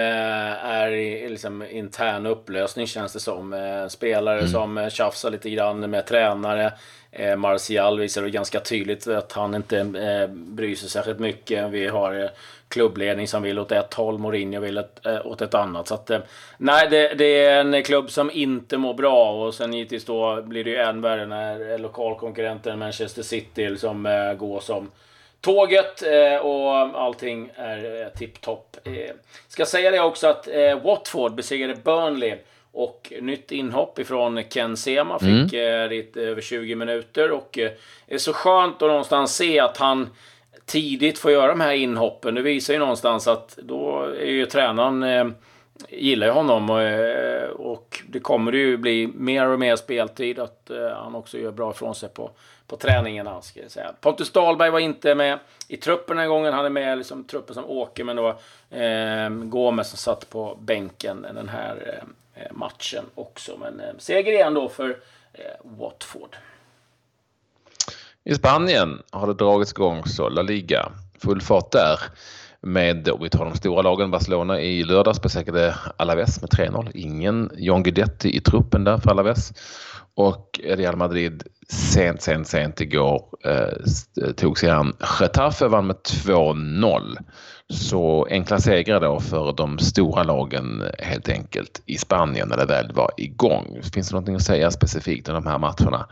är 0.64 0.90
i 0.90 1.28
liksom, 1.28 1.62
intern 1.70 2.26
upplösning 2.26 2.86
känns 2.86 3.12
det 3.12 3.20
som. 3.20 3.52
Eh, 3.52 3.88
spelare 3.88 4.38
mm. 4.38 4.50
som 4.50 4.78
eh, 4.78 4.88
tjafsar 4.88 5.30
lite 5.30 5.50
grann 5.50 5.90
med 5.90 6.06
tränare. 6.06 6.72
Eh, 7.12 7.36
Martial 7.36 7.98
visar 7.98 8.22
det 8.22 8.30
ganska 8.30 8.60
tydligt 8.60 9.06
att 9.06 9.32
han 9.32 9.54
inte 9.54 9.78
eh, 9.78 10.28
bryr 10.30 10.74
sig 10.74 10.88
särskilt 10.88 11.18
mycket. 11.18 11.70
Vi 11.70 11.86
har 11.86 12.20
eh, 12.20 12.30
klubbledning 12.68 13.28
som 13.28 13.42
vill 13.42 13.58
åt 13.58 13.72
ett 13.72 13.94
håll, 13.94 14.18
Mourinho 14.18 14.60
vill 14.60 14.78
ett, 14.78 15.06
åt 15.24 15.42
ett 15.42 15.54
annat. 15.54 15.88
Så 15.88 15.94
att, 15.94 16.10
nej, 16.58 16.88
det, 16.90 17.14
det, 17.14 17.44
är 17.44 17.60
en 17.60 17.82
klubb 17.82 18.10
som 18.10 18.30
inte 18.30 18.76
mår 18.76 18.94
bra 18.94 19.30
och 19.32 19.54
sen 19.54 19.72
givetvis 19.72 20.04
då 20.04 20.42
blir 20.42 20.64
det 20.64 20.70
ju 20.70 20.76
än 20.76 21.00
värre 21.00 21.26
när 21.26 21.78
lokalkonkurrenten 21.78 22.78
Manchester 22.78 23.22
City 23.22 23.76
som 23.76 24.02
går 24.38 24.60
som 24.60 24.90
tåget 25.40 26.02
och 26.42 26.72
allting 26.74 27.50
är 27.54 28.10
tipptopp. 28.18 28.76
Ska 29.48 29.66
säga 29.66 29.90
det 29.90 30.00
också 30.00 30.26
att 30.26 30.48
Watford 30.82 31.34
besegrade 31.34 31.74
Burnley 31.74 32.36
och 32.72 33.12
nytt 33.20 33.52
inhopp 33.52 33.98
ifrån 33.98 34.44
Ken 34.44 34.76
Sema 34.76 35.18
fick 35.18 35.52
mm. 35.52 35.90
lite 35.90 36.20
över 36.20 36.42
20 36.42 36.74
minuter 36.74 37.30
och 37.30 37.48
det 37.52 38.14
är 38.14 38.18
så 38.18 38.32
skönt 38.32 38.82
att 38.82 38.88
någonstans 38.88 39.36
se 39.36 39.60
att 39.60 39.76
han 39.76 40.08
tidigt 40.66 41.18
får 41.18 41.30
göra 41.30 41.46
de 41.46 41.60
här 41.60 41.72
inhoppen. 41.72 42.34
Det 42.34 42.42
visar 42.42 42.74
ju 42.74 42.80
någonstans 42.80 43.28
att 43.28 43.58
då 43.62 44.02
är 44.02 44.30
ju 44.30 44.46
tränaren 44.46 45.02
eh, 45.02 45.26
gillar 45.88 46.26
ju 46.26 46.32
honom 46.32 46.70
och, 46.70 46.82
eh, 46.82 47.50
och 47.50 48.02
det 48.08 48.20
kommer 48.20 48.52
ju 48.52 48.76
bli 48.76 49.06
mer 49.06 49.46
och 49.46 49.58
mer 49.58 49.76
speltid. 49.76 50.38
Att 50.38 50.70
eh, 50.70 50.88
han 50.88 51.14
också 51.14 51.38
gör 51.38 51.50
bra 51.50 51.70
ifrån 51.70 51.94
sig 51.94 52.08
på, 52.08 52.30
på 52.66 52.76
träningarna. 52.76 53.42
Ska 53.42 53.60
jag 53.60 53.70
säga. 53.70 53.92
Pontus 54.00 54.32
Dahlberg 54.32 54.70
var 54.70 54.78
inte 54.78 55.14
med 55.14 55.38
i 55.68 55.76
truppen 55.76 56.16
den 56.16 56.22
här 56.22 56.28
gången. 56.28 56.52
Han 56.52 56.64
är 56.64 56.70
med 56.70 56.98
liksom, 56.98 57.24
truppen 57.24 57.54
som 57.54 57.64
åker, 57.64 58.04
men 58.04 58.16
då 58.16 58.28
eh, 58.70 59.28
Gomes 59.30 59.88
som 59.88 59.98
satt 59.98 60.30
på 60.30 60.58
bänken 60.60 61.26
den 61.34 61.48
här 61.48 61.76
eh, 61.86 62.08
Eh, 62.38 62.52
matchen 62.52 63.04
också. 63.14 63.56
Men 63.56 63.80
eh, 63.80 63.94
seger 63.98 64.32
igen 64.32 64.54
då 64.54 64.68
för 64.68 64.90
eh, 65.32 65.44
Watford. 65.64 66.36
I 68.24 68.34
Spanien 68.34 69.02
har 69.10 69.26
det 69.26 69.34
dragits 69.34 69.72
igång 69.72 70.04
så 70.06 70.28
La 70.28 70.42
Liga. 70.42 70.92
Full 71.18 71.40
fart 71.40 71.72
där. 71.72 72.00
Med, 72.62 73.08
vi 73.20 73.30
tar 73.30 73.44
de 73.44 73.54
stora 73.54 73.82
lagen, 73.82 74.10
Barcelona 74.10 74.60
i 74.60 74.84
lördags 74.84 75.22
besegrade 75.22 75.74
Alaves 75.96 76.40
med 76.40 76.50
3-0. 76.50 76.90
Ingen 76.94 77.50
John 77.56 77.82
Guidetti 77.82 78.36
i 78.36 78.40
truppen 78.40 78.84
där 78.84 78.98
för 78.98 79.10
Alaves. 79.10 79.52
Och 80.14 80.60
Real 80.64 80.96
Madrid 80.96 81.42
sent, 81.68 82.22
sent, 82.22 82.48
sent 82.48 82.80
igår 82.80 83.24
eh, 83.44 84.32
tog 84.32 84.58
sig 84.58 84.70
an 84.70 84.96
Getafe 85.20 85.68
vann 85.68 85.86
med 85.86 85.96
2-0. 85.96 87.16
Så 87.70 88.26
enkla 88.30 88.58
segrar 88.58 89.00
då 89.00 89.20
för 89.20 89.52
de 89.52 89.78
stora 89.78 90.22
lagen 90.22 90.82
helt 90.98 91.28
enkelt 91.28 91.82
i 91.86 91.98
Spanien 91.98 92.48
när 92.48 92.56
det 92.56 92.66
väl 92.66 92.92
var 92.92 93.10
igång. 93.16 93.80
Finns 93.94 94.08
det 94.08 94.12
någonting 94.12 94.34
att 94.34 94.42
säga 94.42 94.70
specifikt 94.70 95.28
om 95.28 95.34
de 95.34 95.46
här 95.46 95.58
matcherna? 95.58 96.06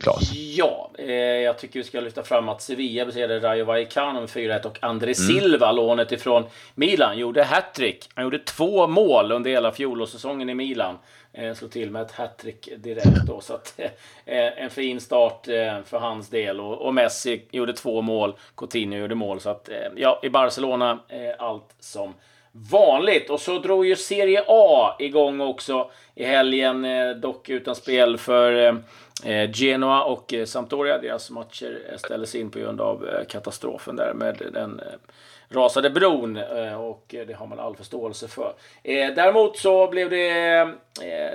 Klas. 0.00 0.32
Ja, 0.34 0.90
eh, 0.98 1.12
jag 1.14 1.58
tycker 1.58 1.80
vi 1.80 1.84
ska 1.84 2.00
lyfta 2.00 2.22
fram 2.22 2.48
att 2.48 2.62
Sevilla 2.62 3.06
besegrade 3.06 3.40
Rayo 3.40 3.64
Vallecano 3.64 4.20
med 4.20 4.28
4-1 4.28 4.66
och 4.66 4.78
André 4.82 5.06
mm. 5.06 5.14
Silva, 5.14 5.72
lånet 5.72 6.12
ifrån 6.12 6.44
Milan, 6.74 7.18
gjorde 7.18 7.44
hattrick. 7.44 8.08
Han 8.14 8.24
gjorde 8.24 8.38
två 8.38 8.86
mål 8.86 9.32
under 9.32 9.50
hela 9.50 9.72
fjolårssäsongen 9.72 10.50
i 10.50 10.54
Milan. 10.54 10.98
Eh, 11.32 11.54
slog 11.54 11.70
till 11.70 11.90
med 11.90 12.02
ett 12.02 12.12
hattrick 12.12 12.68
direkt 12.76 13.26
då. 13.26 13.40
Så 13.40 13.54
att, 13.54 13.80
eh, 14.26 14.62
en 14.62 14.70
fin 14.70 15.00
start 15.00 15.48
eh, 15.48 15.82
för 15.84 15.98
hans 15.98 16.28
del. 16.28 16.60
Och, 16.60 16.86
och, 16.86 16.94
Messi 16.94 17.42
gjorde 17.50 17.72
två 17.72 18.02
mål, 18.02 18.34
Coutinho 18.56 18.98
gjorde 18.98 19.14
mål. 19.14 19.40
Så 19.40 19.50
att, 19.50 19.68
eh, 19.68 19.76
ja, 19.96 20.20
i 20.22 20.30
Barcelona, 20.30 20.98
eh, 21.08 21.34
allt 21.38 21.74
som 21.80 22.14
vanligt. 22.52 23.30
Och 23.30 23.40
så 23.40 23.58
drog 23.58 23.86
ju 23.86 23.96
Serie 23.96 24.44
A 24.46 24.96
igång 24.98 25.40
också 25.40 25.90
i 26.14 26.24
helgen, 26.24 26.84
eh, 26.84 27.10
dock 27.10 27.48
utan 27.48 27.74
spel 27.74 28.18
för 28.18 28.66
eh, 29.24 29.50
Genoa 29.50 30.04
och 30.04 30.34
eh, 30.34 30.44
Sampdoria. 30.44 30.98
Deras 30.98 31.30
matcher 31.30 31.96
ställdes 31.96 32.34
in 32.34 32.50
på 32.50 32.58
grund 32.58 32.80
av 32.80 33.08
katastrofen 33.28 33.96
där 33.96 34.14
med 34.14 34.42
den 34.52 34.80
rasade 35.48 35.90
bron 35.90 36.38
och 36.78 37.04
det 37.08 37.36
har 37.36 37.46
man 37.46 37.60
all 37.60 37.76
förståelse 37.76 38.28
för. 38.28 38.54
Däremot 38.82 39.58
så 39.58 39.90
blev 39.90 40.10
det 40.10 40.68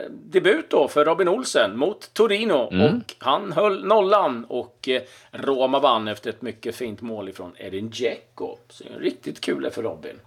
debut 0.10 0.70
då 0.70 0.88
för 0.88 1.06
Robin 1.06 1.28
Olsen 1.28 1.78
mot 1.78 2.14
Torino 2.14 2.70
mm. 2.72 2.86
och 2.86 3.16
han 3.20 3.52
höll 3.52 3.86
nollan 3.86 4.46
och 4.50 4.90
Roma 5.32 5.80
vann 5.80 6.08
efter 6.08 6.30
ett 6.30 6.42
mycket 6.42 6.76
fint 6.76 7.02
mål 7.02 7.30
ifrån 7.30 7.56
Edin 7.58 7.90
Dzeko. 7.90 8.58
Så 8.70 8.84
riktigt 9.00 9.42
kul 9.42 9.70
för 9.72 9.84
Robin. 9.84 10.20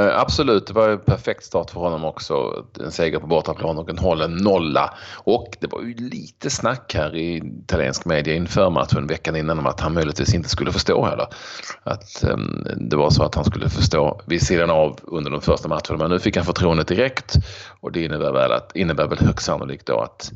Eh, 0.00 0.18
absolut, 0.20 0.66
det 0.66 0.72
var 0.72 0.88
en 0.88 0.98
perfekt 0.98 1.44
start 1.44 1.70
för 1.70 1.80
honom 1.80 2.04
också. 2.04 2.64
En 2.80 2.92
seger 2.92 3.18
på 3.18 3.26
bortaplan 3.26 3.78
och 3.78 3.90
en 3.90 3.98
hållen 3.98 4.36
nolla. 4.36 4.94
Och 5.14 5.56
det 5.60 5.72
var 5.72 5.82
ju 5.82 5.94
lite 5.94 6.50
snack 6.50 6.94
här 6.94 7.16
i 7.16 7.36
italiensk 7.64 8.04
media 8.04 8.34
inför 8.34 8.70
matchen 8.70 9.06
veckan 9.06 9.36
innan 9.36 9.58
om 9.58 9.66
att 9.66 9.80
han 9.80 9.94
möjligtvis 9.94 10.34
inte 10.34 10.48
skulle 10.48 10.72
förstå 10.72 11.04
heller. 11.04 11.26
Att 11.82 12.24
um, 12.24 12.66
det 12.76 12.96
var 12.96 13.10
så 13.10 13.22
att 13.22 13.34
han 13.34 13.44
skulle 13.44 13.68
förstå 13.68 14.20
vid 14.26 14.42
sidan 14.42 14.70
av 14.70 14.98
under 15.02 15.30
de 15.30 15.40
första 15.40 15.68
matcherna. 15.68 15.96
Men 15.98 16.10
nu 16.10 16.18
fick 16.18 16.36
han 16.36 16.46
förtroendet 16.46 16.88
direkt 16.88 17.34
och 17.80 17.92
det 17.92 18.04
innebär 18.04 18.32
väl, 18.32 18.52
att, 18.52 18.76
innebär 18.76 19.06
väl 19.06 19.18
högst 19.18 19.46
sannolikt 19.46 19.86
då 19.86 20.00
att 20.00 20.32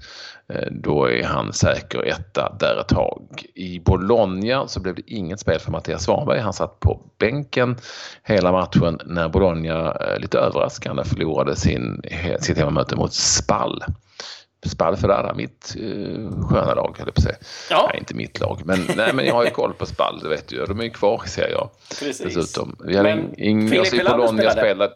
Eh, 0.53 0.69
då 0.71 1.11
är 1.11 1.25
han 1.25 1.53
säker 1.53 2.05
etta 2.05 2.57
där 2.61 2.81
ett 2.81 2.89
tag. 2.89 3.45
I 3.55 3.81
Bologna 3.81 4.69
så 4.69 4.81
blev 4.81 4.95
det 4.95 5.03
inget 5.07 5.41
spel 5.41 5.59
för 5.59 5.71
Mattias 5.71 6.05
Svanberg. 6.05 6.41
Han 6.41 6.53
satt 6.53 6.81
på 6.81 7.01
bänken 7.19 7.77
hela 8.23 8.53
matchen 8.53 8.99
när 9.05 9.29
Bologna 9.29 9.48
eh, 9.57 10.19
lite 10.19 10.39
överraskande 10.39 11.05
förlorade 11.05 11.57
sin, 11.57 12.03
sitt 12.41 12.59
hemmamöte 12.59 12.97
mot 12.97 13.13
Spall. 13.13 13.85
Spall 14.67 14.97
Ferrara, 14.97 15.35
mitt 15.35 15.77
eh, 15.79 16.47
sköna 16.49 16.75
lag 16.75 16.95
höll 16.99 17.07
jag 17.07 17.15
på 17.15 17.19
att 17.19 17.23
säga. 17.23 17.37
Ja. 17.71 17.87
Nej, 17.91 17.99
inte 18.01 18.15
mitt 18.15 18.41
lag, 18.41 18.61
men, 18.65 18.79
nej, 18.97 19.13
men 19.15 19.27
jag 19.27 19.35
har 19.35 19.45
ju 19.45 19.51
koll 19.51 19.75
på 19.75 19.87
Spall, 19.87 20.21
det 20.23 20.29
vet 20.29 20.49
du. 20.49 20.65
De 20.65 20.81
är 20.81 20.85
ju 20.85 20.91
kvar 20.91 21.23
ser 21.27 21.51
jag. 21.51 21.71
Precis. 22.01 22.35
Dessutom. 22.35 22.77
Vi 22.85 22.97
hade 22.97 23.15
men 23.15 23.41
ing, 23.41 23.69
Filip 23.69 24.07
Bologna 24.07 24.51
spelade 24.51 24.93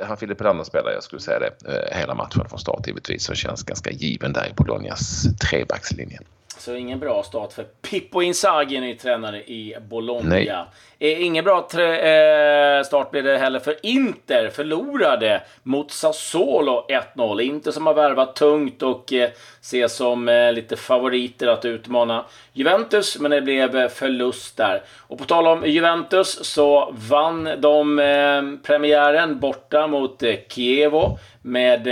han 0.00 0.16
Filip 0.16 0.40
Helander 0.40 0.64
spelar, 0.64 0.92
jag 0.92 1.02
skulle 1.02 1.22
säga 1.22 1.38
det, 1.38 1.72
eh, 1.72 1.98
hela 1.98 2.14
matchen 2.14 2.48
från 2.48 2.58
start 2.58 2.86
givetvis 2.86 3.28
och 3.28 3.36
känns 3.36 3.62
ganska 3.62 3.90
given 3.90 4.32
där 4.32 4.48
i 4.50 4.52
Bolognas 4.54 5.26
trebackslinje. 5.50 6.18
Så 6.58 6.74
ingen 6.74 6.98
bra 6.98 7.22
start 7.22 7.52
för 7.52 7.64
Pippo 7.64 8.22
Inzaghi, 8.22 8.80
ny 8.80 8.94
tränare 8.94 9.42
i 9.42 9.76
Bologna. 9.88 10.28
Nej. 10.28 10.52
Eh, 10.98 11.22
ingen 11.22 11.44
bra 11.44 11.58
eh, 11.58 12.82
start 12.82 13.10
blev 13.10 13.24
det 13.24 13.38
heller 13.38 13.58
för 13.58 13.76
Inter. 13.82 14.50
Förlorade 14.50 15.42
mot 15.62 15.90
Sassuolo 15.90 16.86
1-0. 17.14 17.40
Inter 17.40 17.70
som 17.70 17.86
har 17.86 17.94
värvat 17.94 18.36
tungt 18.36 18.82
och 18.82 19.12
eh, 19.12 19.30
ses 19.60 19.96
som 19.96 20.28
eh, 20.28 20.52
lite 20.52 20.76
favoriter 20.76 21.46
att 21.46 21.64
utmana 21.64 22.24
Juventus, 22.52 23.18
men 23.18 23.30
det 23.30 23.40
blev 23.40 23.88
förlust 23.88 24.56
där. 24.56 24.82
Och 24.98 25.18
på 25.18 25.24
tal 25.24 25.46
om 25.46 25.66
Juventus 25.66 26.44
så 26.44 26.94
vann 27.08 27.48
de 27.58 27.98
eh, 27.98 28.42
premiären 28.66 29.38
borta 29.38 29.86
mot 29.86 30.22
eh, 30.22 30.34
Chievo 30.48 31.18
med 31.42 31.88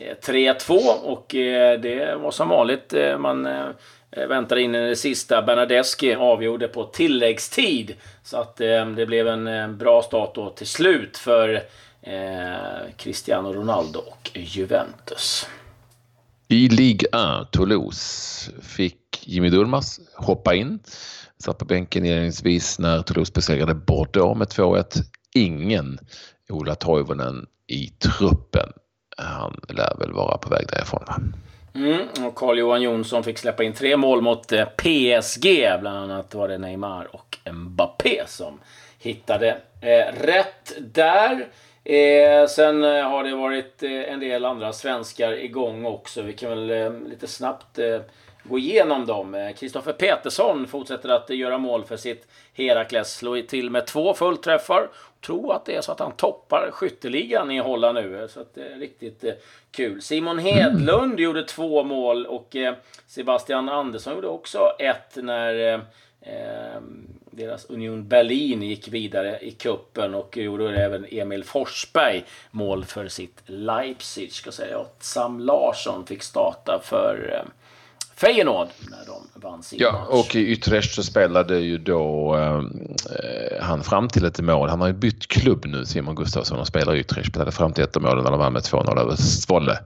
Eh, 0.00 0.16
3-2 0.22 0.72
och 1.02 1.34
eh, 1.34 1.80
det 1.80 2.16
var 2.16 2.30
som 2.30 2.48
vanligt. 2.48 2.92
Eh, 2.92 3.18
man 3.18 3.48
väntade 4.28 4.62
in 4.62 4.72
det 4.72 4.96
sista. 4.96 5.42
Bernadeschi 5.42 6.14
avgjorde 6.14 6.68
på 6.68 6.84
tilläggstid. 6.84 7.94
Så 8.22 8.36
att 8.36 8.56
det 8.96 9.06
blev 9.06 9.28
en 9.28 9.78
bra 9.78 10.02
start 10.02 10.34
då 10.34 10.50
till 10.50 10.66
slut 10.66 11.16
för 11.16 11.62
Cristiano 12.96 13.52
Ronaldo 13.52 13.98
och 13.98 14.30
Juventus. 14.34 15.46
I 16.48 16.68
Ligue 16.68 17.08
1, 17.42 17.50
Toulouse, 17.50 18.50
fick 18.62 19.22
Jimmy 19.26 19.50
Durmaz 19.50 20.00
hoppa 20.14 20.54
in. 20.54 20.78
Satt 21.38 21.58
på 21.58 21.64
bänken 21.64 22.04
inledningsvis 22.04 22.78
när 22.78 23.02
Toulouse 23.02 23.32
besegrade 23.34 23.74
Bordeaux 23.74 24.38
med 24.38 24.48
2-1. 24.48 24.84
Ingen 25.34 25.98
Ola 26.48 26.74
Toivonen 26.74 27.46
i 27.66 27.86
truppen 27.86 28.72
han 29.24 29.60
lär 29.68 29.96
väl 29.98 30.12
vara 30.12 30.38
på 30.38 30.50
väg 30.50 30.66
därifrån. 30.68 31.04
Va? 31.06 31.16
Mm, 31.74 32.26
och 32.26 32.34
Carl-Johan 32.34 32.82
Jonsson 32.82 33.24
fick 33.24 33.38
släppa 33.38 33.62
in 33.64 33.72
tre 33.72 33.96
mål 33.96 34.22
mot 34.22 34.52
eh, 34.52 34.64
PSG. 34.64 35.42
Bland 35.80 35.98
annat 35.98 36.34
var 36.34 36.48
det 36.48 36.58
Neymar 36.58 37.14
och 37.14 37.38
Mbappé 37.52 38.22
som 38.26 38.60
hittade 38.98 39.56
eh, 39.80 40.14
rätt 40.22 40.72
där. 40.78 41.48
Eh, 41.84 42.46
sen 42.48 42.84
eh, 42.84 43.10
har 43.10 43.24
det 43.24 43.34
varit 43.34 43.82
eh, 43.82 44.12
en 44.12 44.20
del 44.20 44.44
andra 44.44 44.72
svenskar 44.72 45.32
igång 45.32 45.84
också. 45.84 46.22
Vi 46.22 46.32
kan 46.32 46.50
väl 46.50 46.70
eh, 46.70 47.08
lite 47.08 47.26
snabbt 47.26 47.78
eh, 47.78 48.00
gå 48.48 48.58
igenom 48.58 49.06
dem. 49.06 49.52
Kristoffer 49.58 49.92
Petersson 49.92 50.66
fortsätter 50.66 51.08
att 51.08 51.30
göra 51.30 51.58
mål 51.58 51.84
för 51.84 51.96
sitt 51.96 52.26
Herakles. 52.54 53.14
Slår 53.14 53.40
till 53.42 53.70
med 53.70 53.86
två 53.86 54.14
fullträffar 54.14 54.88
tror 55.20 55.54
att 55.54 55.64
det 55.64 55.76
är 55.76 55.80
så 55.80 55.92
att 55.92 56.00
han 56.00 56.12
toppar 56.12 56.70
skytteligan 56.72 57.50
i 57.50 57.58
Holland 57.58 57.94
nu. 57.94 58.28
Så 58.30 58.40
att 58.40 58.54
det 58.54 58.68
är 58.68 58.78
riktigt 58.78 59.24
eh, 59.24 59.32
kul. 59.70 60.02
Simon 60.02 60.38
Hedlund 60.38 61.12
mm. 61.12 61.18
gjorde 61.24 61.44
två 61.44 61.84
mål 61.84 62.26
och 62.26 62.56
eh, 62.56 62.74
Sebastian 63.06 63.68
Andersson 63.68 64.14
gjorde 64.14 64.28
också 64.28 64.58
ett 64.78 65.16
när 65.16 65.74
eh, 65.74 65.80
eh, 66.20 66.80
deras 67.30 67.70
Union 67.70 68.08
Berlin 68.08 68.62
gick 68.62 68.88
vidare 68.88 69.38
i 69.40 69.50
kuppen 69.50 70.14
och 70.14 70.36
gjorde 70.36 70.84
även 70.84 71.06
Emil 71.10 71.44
Forsberg 71.44 72.24
mål 72.50 72.84
för 72.84 73.08
sitt 73.08 73.42
Leipzig. 73.46 74.32
Ska 74.32 74.52
säga. 74.52 74.78
Och 74.78 74.96
Sam 75.00 75.40
Larsson 75.40 76.06
fick 76.06 76.22
starta 76.22 76.80
för 76.84 77.30
eh, 77.34 77.50
Feyenoord 78.20 78.68
när 78.90 79.06
de 79.06 79.40
vann 79.40 79.62
sin 79.62 79.78
Ja, 79.82 79.92
match. 79.92 80.08
och 80.10 80.34
i 80.36 80.52
Utrecht 80.52 80.94
så 80.94 81.02
spelade 81.02 81.58
ju 81.58 81.78
då 81.78 82.36
eh, 82.36 82.62
han 83.60 83.82
fram 83.84 84.08
till 84.08 84.24
ett 84.24 84.40
mål. 84.40 84.68
Han 84.68 84.80
har 84.80 84.86
ju 84.88 84.92
bytt 84.94 85.28
klubb 85.28 85.64
nu, 85.66 85.84
Simon 85.86 86.14
Gustafsson, 86.14 86.58
och 86.58 86.66
spelar 86.66 86.94
i 86.94 86.98
Utrecht. 86.98 87.28
Spelade 87.28 87.50
fram 87.52 87.72
till 87.72 87.84
ett 87.84 88.00
mål 88.00 88.22
när 88.22 88.30
de 88.30 88.38
vann 88.38 88.52
med 88.52 88.62
2-0 88.62 89.00
över 89.00 89.16
Svolle. 89.16 89.78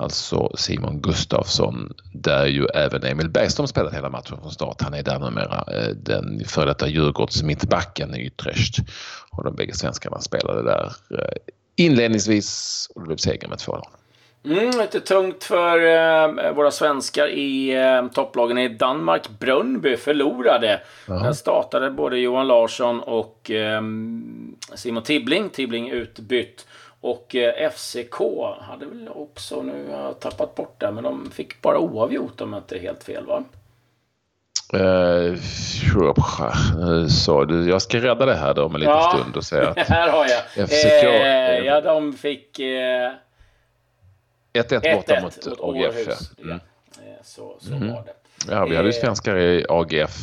Alltså 0.00 0.50
Simon 0.56 1.00
Gustafsson, 1.02 1.92
där 2.12 2.46
ju 2.46 2.66
även 2.66 3.04
Emil 3.04 3.30
Bergström 3.30 3.66
spelat 3.66 3.94
hela 3.94 4.10
matchen 4.10 4.38
från 4.40 4.50
start. 4.50 4.82
Han 4.82 4.94
är 4.94 5.02
där 5.02 5.18
numera 5.18 5.64
eh, 5.72 5.88
den 5.88 6.42
före 6.46 6.64
detta 6.66 6.88
Djurgårds 6.88 7.42
mittbacken 7.42 8.14
i 8.14 8.26
Utrecht. 8.26 8.76
Och 9.30 9.44
de 9.44 9.54
bägge 9.56 9.74
svenskarna 9.74 10.20
spelade 10.20 10.62
där 10.62 10.92
eh, 11.10 11.36
inledningsvis 11.76 12.88
och 12.94 13.00
det 13.00 13.06
blev 13.06 13.16
seger 13.16 13.48
med 13.48 13.58
2-0. 13.58 13.82
Mm, 14.44 14.70
lite 14.80 15.00
tungt 15.00 15.44
för 15.44 15.78
eh, 15.78 16.52
våra 16.52 16.70
svenskar 16.70 17.28
i 17.28 17.74
eh, 17.74 18.06
topplagen 18.08 18.58
i 18.58 18.68
Danmark. 18.68 19.28
Brönnby 19.28 19.96
förlorade. 19.96 20.80
Där 21.06 21.32
startade 21.32 21.90
både 21.90 22.18
Johan 22.18 22.46
Larsson 22.46 23.00
och 23.00 23.50
eh, 23.50 23.82
Simon 24.74 25.02
Tibbling. 25.02 25.48
Tibbling 25.48 25.90
utbytt. 25.90 26.66
Och 27.00 27.34
eh, 27.34 27.70
FCK 27.70 28.20
hade 28.60 28.86
väl 28.86 29.08
också, 29.14 29.62
nu 29.62 29.86
har 29.90 30.02
jag 30.02 30.20
tappat 30.20 30.54
bort 30.54 30.80
det, 30.80 30.92
men 30.92 31.04
de 31.04 31.30
fick 31.30 31.62
bara 31.62 31.78
oavgjort 31.78 32.40
om 32.40 32.52
jag 32.52 32.60
inte 32.60 32.76
är 32.76 32.80
helt 32.80 33.04
fel 33.04 33.26
va? 33.26 33.44
Uh, 34.74 35.36
så 37.08 37.46
jag 37.68 37.82
ska 37.82 37.98
rädda 37.98 38.26
det 38.26 38.34
här 38.34 38.54
då 38.54 38.64
om 38.64 38.74
en 38.74 38.80
liten 38.80 38.94
ja, 38.94 39.18
stund 39.18 39.36
och 39.36 39.44
säga 39.44 39.68
att 39.68 39.78
här 39.88 40.08
har 40.10 40.26
jag. 40.28 40.68
FCK, 40.68 41.04
eh, 41.04 41.58
ja, 41.66 41.80
de 41.80 42.12
fick 42.12 42.58
eh, 42.58 43.12
1-1 44.54 44.94
borta 44.96 45.20
mot, 45.22 45.46
mot 45.46 45.76
AGF. 45.76 46.08
Ja. 46.36 46.44
Mm. 46.44 46.60
Så, 47.22 47.56
så 47.60 47.74
mm. 47.74 47.92
var 47.92 48.04
det. 48.04 48.12
Ja, 48.48 48.66
vi 48.66 48.76
hade 48.76 48.88
ju 48.88 48.94
eh. 48.94 49.00
svenskar 49.00 49.36
i 49.36 49.66
AGF 49.68 50.16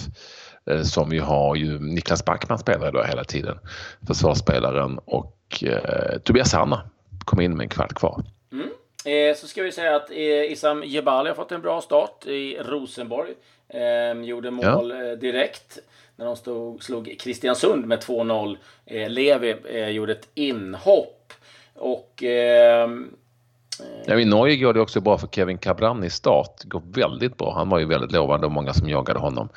eh, 0.70 0.82
som 0.82 1.12
ju 1.12 1.22
har 1.22 1.56
ju 1.56 1.80
Niklas 1.80 2.26
Backman 2.26 2.60
spelar 2.60 2.92
då 2.92 3.04
hela 3.04 3.24
tiden. 3.24 3.60
Försvarsspelaren 4.08 5.00
och 5.06 5.64
eh, 5.64 6.18
Tobias 6.20 6.54
Hanna 6.54 6.90
kom 7.26 7.42
in 7.42 7.58
med 7.58 7.64
en 7.64 7.70
kvart 7.70 7.94
kvar. 7.94 8.24
Mm. 8.52 8.70
Eh, 9.06 9.36
så 9.36 9.48
ska 9.48 9.64
vi 9.64 9.72
säga 9.72 9.96
att 9.96 10.12
eh, 10.12 10.52
Isam 10.52 10.84
Jebali 10.84 11.30
har 11.30 11.36
fått 11.36 11.52
en 11.52 11.62
bra 11.62 11.82
start 11.82 12.26
i 12.26 12.58
Rosenborg. 12.58 13.34
Eh, 13.70 14.22
gjorde 14.22 14.52
mål 14.52 14.94
ja. 14.98 15.16
direkt 15.16 15.80
när 16.16 16.26
de 16.26 16.36
stod, 16.36 16.84
slog 16.84 17.16
Kristiansund 17.20 17.86
med 17.86 18.00
2-0. 18.00 18.58
Levi 19.08 19.56
gjorde 19.92 20.12
ett 20.12 20.28
inhopp. 20.34 21.34
Och 21.76 22.24
Ja, 24.06 24.20
I 24.20 24.26
Norge 24.26 24.56
går 24.56 24.74
det 24.74 24.82
också 24.82 25.02
bra 25.02 25.18
för 25.18 25.28
Kevin 25.28 25.58
Cabran 25.58 26.04
i 26.04 26.10
start. 26.10 26.52
Det 26.62 26.68
går 26.68 26.82
väldigt 26.94 27.38
bra. 27.38 27.54
Han 27.56 27.70
var 27.70 27.80
ju 27.80 27.86
väldigt 27.86 28.12
lovande 28.12 28.46
och 28.46 28.52
många 28.52 28.74
som 28.74 28.90
jagade 28.90 29.20
honom. 29.20 29.50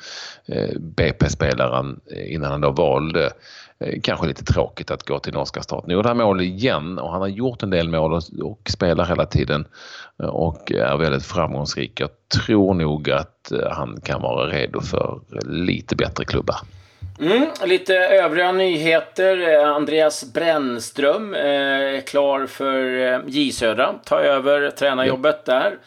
Eh, 0.45 0.79
BP-spelaren 0.79 1.99
eh, 2.11 2.33
innan 2.33 2.51
han 2.51 2.61
då 2.61 2.71
valde 2.71 3.31
eh, 3.79 3.99
kanske 4.03 4.27
lite 4.27 4.43
tråkigt 4.43 4.91
att 4.91 5.07
gå 5.07 5.19
till 5.19 5.33
norska 5.33 5.61
start. 5.61 5.87
Nu 5.87 5.93
gjorde 5.93 6.07
han 6.07 6.17
mål 6.17 6.41
igen 6.41 6.99
och 6.99 7.11
han 7.11 7.21
har 7.21 7.27
gjort 7.27 7.63
en 7.63 7.69
del 7.69 7.89
mål 7.89 8.21
och 8.41 8.69
spelar 8.69 9.05
hela 9.05 9.25
tiden 9.25 9.65
och 10.17 10.71
är 10.71 10.97
väldigt 10.97 11.25
framgångsrik. 11.25 11.99
Jag 11.99 12.09
tror 12.43 12.73
nog 12.73 13.11
att 13.11 13.51
han 13.71 14.01
kan 14.03 14.21
vara 14.21 14.47
redo 14.47 14.81
för 14.81 15.19
lite 15.45 15.95
bättre 15.95 16.25
klubbar. 16.25 16.55
Mm, 17.19 17.47
lite 17.65 17.95
övriga 17.97 18.51
nyheter. 18.51 19.49
Eh, 19.49 19.69
Andreas 19.69 20.33
Brännström 20.33 21.33
eh, 21.33 21.45
är 21.45 22.01
klar 22.01 22.45
för 22.45 22.97
eh, 22.97 23.19
J 23.27 23.51
Södra. 23.51 23.95
Ta 24.05 24.19
över 24.19 24.69
tränarjobbet 24.69 25.41
ja. 25.45 25.53
där. 25.53 25.77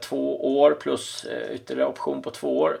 Två 0.00 0.56
år 0.58 0.70
plus 0.70 1.26
ytterligare 1.54 1.88
option 1.88 2.22
på 2.22 2.30
två 2.30 2.58
år. 2.58 2.78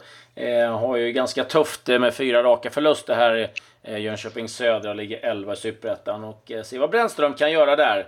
Har 0.78 0.96
ju 0.96 1.12
ganska 1.12 1.44
tufft 1.44 1.86
med 1.86 2.14
fyra 2.14 2.42
raka 2.42 2.70
förluster 2.70 3.14
här. 3.14 3.50
Jönköping 3.98 4.48
Södra 4.48 4.94
ligger 4.94 5.18
11 5.22 5.52
i 5.52 5.56
Superettan 5.56 6.24
och 6.24 6.52
se 6.64 6.78
vad 6.78 6.90
Brännström 6.90 7.34
kan 7.34 7.52
göra 7.52 7.76
där. 7.76 8.06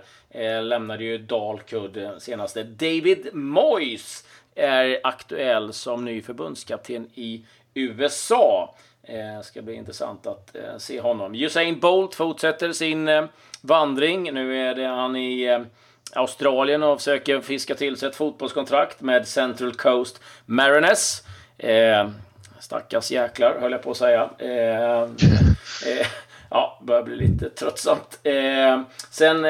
Lämnade 0.61 1.03
ju 1.03 1.17
Dalkurd 1.17 1.99
senaste. 2.17 2.63
David 2.63 3.29
Moyes 3.33 4.27
är 4.55 4.99
aktuell 5.03 5.73
som 5.73 6.05
ny 6.05 6.21
förbundskapten 6.21 7.09
i 7.13 7.45
USA. 7.73 8.75
Eh, 9.07 9.41
ska 9.41 9.61
bli 9.61 9.73
intressant 9.73 10.27
att 10.27 10.55
eh, 10.55 10.77
se 10.77 11.01
honom. 11.01 11.35
Usain 11.35 11.79
Bolt 11.79 12.15
fortsätter 12.15 12.71
sin 12.71 13.07
eh, 13.07 13.25
vandring. 13.61 14.33
Nu 14.33 14.67
är 14.67 14.75
det 14.75 14.87
han 14.87 15.15
i 15.15 15.43
eh, 15.43 15.61
Australien 16.13 16.83
och 16.83 16.99
försöker 16.99 17.41
fiska 17.41 17.75
till 17.75 17.97
sig 17.97 18.09
ett 18.09 18.15
fotbollskontrakt 18.15 19.01
med 19.01 19.27
Central 19.27 19.71
Coast 19.71 20.21
Mariners. 20.45 21.21
Eh, 21.57 22.09
stackars 22.59 23.11
jäklar, 23.11 23.57
höll 23.61 23.71
jag 23.71 23.83
på 23.83 23.91
att 23.91 23.97
säga. 23.97 24.29
Eh, 24.37 25.01
eh, 25.01 25.07
ja, 26.49 26.79
börjar 26.83 27.03
bli 27.03 27.15
lite 27.15 27.49
tröttsamt. 27.49 28.19
Eh, 28.23 28.81
sen 29.11 29.45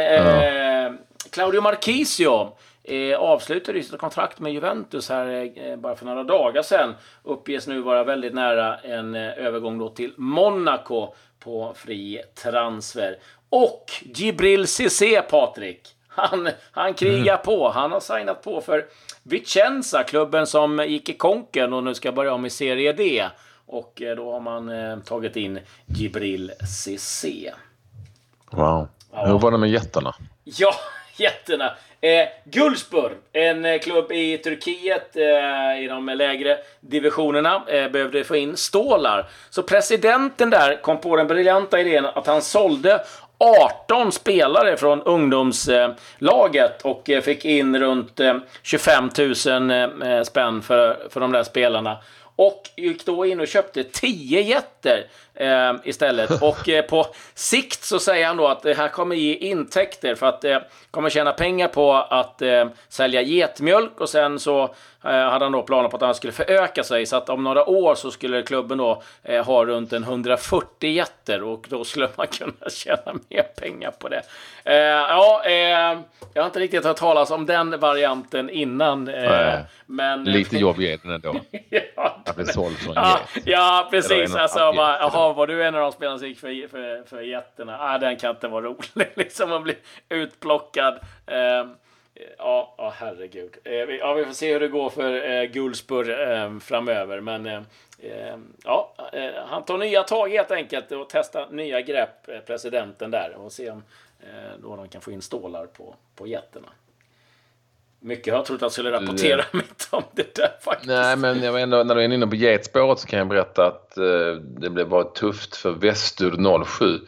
Claudio 1.30 1.62
Marquisio 1.62 2.52
eh, 2.88 3.20
avslutade 3.20 3.84
sitt 3.84 3.98
kontrakt 3.98 4.39
med 4.39 4.54
Juventus 4.54 5.10
här 5.10 5.51
eh, 5.56 5.75
bara 5.75 5.96
för 5.96 6.06
några 6.06 6.24
dagar 6.24 6.62
sedan. 6.62 6.96
Uppges 7.24 7.68
nu 7.68 7.82
vara 7.82 8.04
väldigt 8.04 8.34
nära 8.34 8.77
en 8.77 9.15
eh, 9.15 9.38
övergång 9.38 9.77
då 9.77 9.89
till 9.89 10.13
Monaco 10.18 11.13
på 11.39 11.74
fri 11.75 12.22
transfer. 12.44 13.18
Och 13.50 13.86
Gibril 14.01 14.68
Cissé, 14.68 15.22
Patrik. 15.22 15.82
Han, 16.08 16.50
han 16.72 16.94
krigar 16.94 17.34
mm. 17.34 17.46
på. 17.46 17.70
Han 17.70 17.92
har 17.92 18.00
signat 18.00 18.44
på 18.44 18.62
för 18.62 18.86
Vicenza, 19.24 20.04
klubben 20.04 20.48
som 20.48 20.86
gick 20.88 21.10
i 21.10 21.13
konken 21.13 21.74
och 21.74 21.84
nu 21.84 21.94
ska 21.94 22.12
börja 22.12 22.34
om 22.34 22.46
i 22.46 22.50
Serie 22.50 22.94
D. 22.94 23.25
Och 23.65 24.01
eh, 24.01 24.15
då 24.15 24.32
har 24.32 24.39
man 24.39 24.70
eh, 24.70 25.00
tagit 25.00 25.36
in 25.36 25.60
Gibril 25.86 26.51
Cissé. 26.84 27.51
Wow. 28.51 28.88
Ja. 29.12 29.25
Hur 29.25 29.39
var 29.39 29.51
det 29.51 29.58
med 29.58 29.70
jättarna? 29.70 30.15
Ja, 30.44 30.74
jätterna. 31.16 31.74
Eh, 32.02 32.28
Gulspur, 32.44 33.18
en 33.34 33.66
eh, 33.66 33.80
klubb 33.80 34.12
i 34.12 34.38
Turkiet 34.38 35.16
eh, 35.16 35.84
i 35.84 35.88
de 35.88 36.06
lägre 36.06 36.58
divisionerna, 36.80 37.64
eh, 37.68 37.92
behövde 37.92 38.24
få 38.24 38.36
in 38.36 38.58
stålar. 38.58 39.30
Så 39.50 39.64
presidenten 39.64 40.50
där 40.50 40.82
kom 40.82 41.02
på 41.02 41.16
den 41.16 41.28
briljanta 41.28 41.80
idén 41.80 42.06
att 42.06 42.28
han 42.28 42.42
sålde 42.42 43.04
18 43.38 44.12
spelare 44.12 44.78
från 44.78 45.02
ungdomslaget 45.02 46.82
och 46.82 47.10
eh, 47.10 47.22
fick 47.22 47.46
in 47.46 47.80
runt 47.80 48.20
eh, 48.20 48.38
25 48.64 49.10
000 49.18 49.36
spänn 50.26 50.62
för, 50.62 51.08
för 51.10 51.20
de 51.20 51.32
där 51.32 51.44
spelarna. 51.44 51.98
Och 52.36 52.62
gick 52.76 53.06
då 53.06 53.26
in 53.26 53.40
och 53.40 53.48
köpte 53.48 53.84
10 53.84 54.42
jätter 54.42 55.06
eh, 55.36 55.74
istället. 55.84 56.32
Och 56.42 56.70
eh, 56.70 56.86
på 56.86 57.08
sikt 57.34 57.84
så 57.84 58.00
säger 58.00 58.27
han 58.27 58.38
då 58.38 58.48
att 58.48 58.63
det 58.63 58.74
här 58.74 58.88
kommer 58.88 59.15
ge 59.15 59.34
intäkter 59.34 60.15
för 60.15 60.25
att 60.25 60.44
eh, 60.44 60.58
kommer 60.92 61.10
tjäna 61.10 61.32
pengar 61.32 61.68
på 61.68 61.94
att 61.94 62.42
eh, 62.42 62.65
sälja 62.89 63.22
getmjölk 63.22 64.01
och 64.01 64.10
sen 64.10 64.39
så 64.39 64.63
eh, 65.03 65.12
hade 65.12 65.46
han 65.46 65.51
då 65.51 65.62
planer 65.62 65.90
på 65.90 65.96
att 65.96 66.01
han 66.01 66.16
skulle 66.16 66.33
föröka 66.33 66.83
sig 66.83 67.05
så 67.05 67.16
att 67.16 67.29
om 67.29 67.44
några 67.44 67.70
år 67.70 67.96
så 67.96 68.12
skulle 68.12 68.42
klubben 68.42 68.77
då 68.77 69.01
eh, 69.24 69.46
ha 69.46 69.66
runt 69.66 69.94
en 69.94 70.03
140 70.03 70.90
jätter 70.90 71.44
och 71.44 71.66
då 71.70 71.83
skulle 71.83 72.10
man 72.16 72.27
kunna 72.31 72.70
tjäna 72.70 73.14
mer 73.29 73.44
pengar 73.44 73.92
på 73.92 74.10
det. 74.10 74.22
Eh, 74.64 74.75
ja, 74.75 75.42
jag 76.33 76.42
har 76.42 76.46
inte 76.46 76.60
riktigt 76.60 76.86
hört 76.86 76.98
talas 76.98 77.31
om 77.31 77.46
den 77.46 77.79
varianten 77.79 78.50
innan. 78.50 79.12
men, 79.86 80.24
Lite 80.24 80.57
jobbig 80.57 80.94
är 80.94 81.00
den 81.03 81.12
ändå. 81.12 81.36
ja, 81.96 82.22
att 82.25 82.36
bli 82.36 82.46
såld 82.46 82.77
från 82.77 82.94
ja, 82.96 83.20
ja, 83.46 83.88
precis. 83.92 84.36
Alltså, 84.36 84.74
bara, 84.74 84.98
jaha, 85.25 85.33
var 85.33 85.48
du 85.48 85.64
en 85.64 85.75
av 85.75 85.81
de 85.81 85.92
spelarna 85.92 86.20
som 86.20 86.27
gick 86.27 86.40
för, 86.40 86.68
för, 86.68 87.03
för 87.03 87.22
jätterna? 87.22 87.77
Ah, 87.79 87.98
den 87.98 88.18
kan 88.18 88.31
inte 88.31 88.48
vara 88.48 88.66
rolig, 88.66 89.09
liksom 89.16 89.51
att 89.51 89.64
bli 89.64 89.75
utplockad. 90.09 91.00
Eh, 91.25 91.66
ja, 92.38 92.75
ja, 92.77 92.94
herregud. 92.98 93.57
Eh, 93.64 93.74
ja, 93.74 94.14
vi 94.14 94.25
får 94.25 94.33
se 94.33 94.53
hur 94.53 94.59
det 94.59 94.68
går 94.68 94.90
för 94.90 95.29
eh, 95.29 95.44
Gulspur 95.44 96.29
eh, 96.29 96.59
framöver. 96.59 97.22
Men 97.22 97.46
eh, 97.46 97.61
eh 98.00 98.38
ja, 98.64 98.96
eh, 99.14 99.31
han 99.48 99.66
tar 99.66 99.77
nya 99.77 100.03
tag 100.03 100.29
helt 100.29 100.51
enkelt 100.51 100.92
och 100.92 101.09
testar 101.09 101.48
nya 101.51 101.81
grepp, 101.81 102.29
eh, 102.29 102.40
presidenten 102.40 103.11
där. 103.11 103.35
Och 103.38 103.51
se 103.51 103.70
om 103.70 103.83
då 104.57 104.75
de 104.75 104.88
kan 104.88 105.01
få 105.01 105.11
in 105.11 105.22
stålar 105.22 105.66
på, 105.66 105.96
på 106.16 106.27
jätterna. 106.27 106.68
Mycket 108.00 108.33
har 108.33 108.40
jag 108.40 108.46
trott 108.46 108.55
att 108.55 108.61
jag 108.61 108.72
skulle 108.72 108.92
rapportera 108.92 109.46
mitt 109.53 109.88
om 109.92 110.03
det 110.11 110.35
där 110.35 110.54
faktiskt. 110.66 110.88
Nej, 110.88 111.18
men 111.18 111.44
jag 111.44 111.62
ändå, 111.62 111.84
när 111.84 111.96
du 111.96 112.01
är 112.01 112.06
inne 112.14 112.28
på 112.28 112.36
getspåret 112.36 113.00
så 113.00 113.08
kan 113.08 113.20
jag 113.20 113.28
berätta 113.28 113.68
att 113.68 113.98
eh, 113.98 114.42
det 114.60 114.70
blev 114.70 114.90
bara 114.90 115.04
tufft 115.04 115.56
för 115.56 115.72
Västur 115.72 116.64
07 116.66 117.00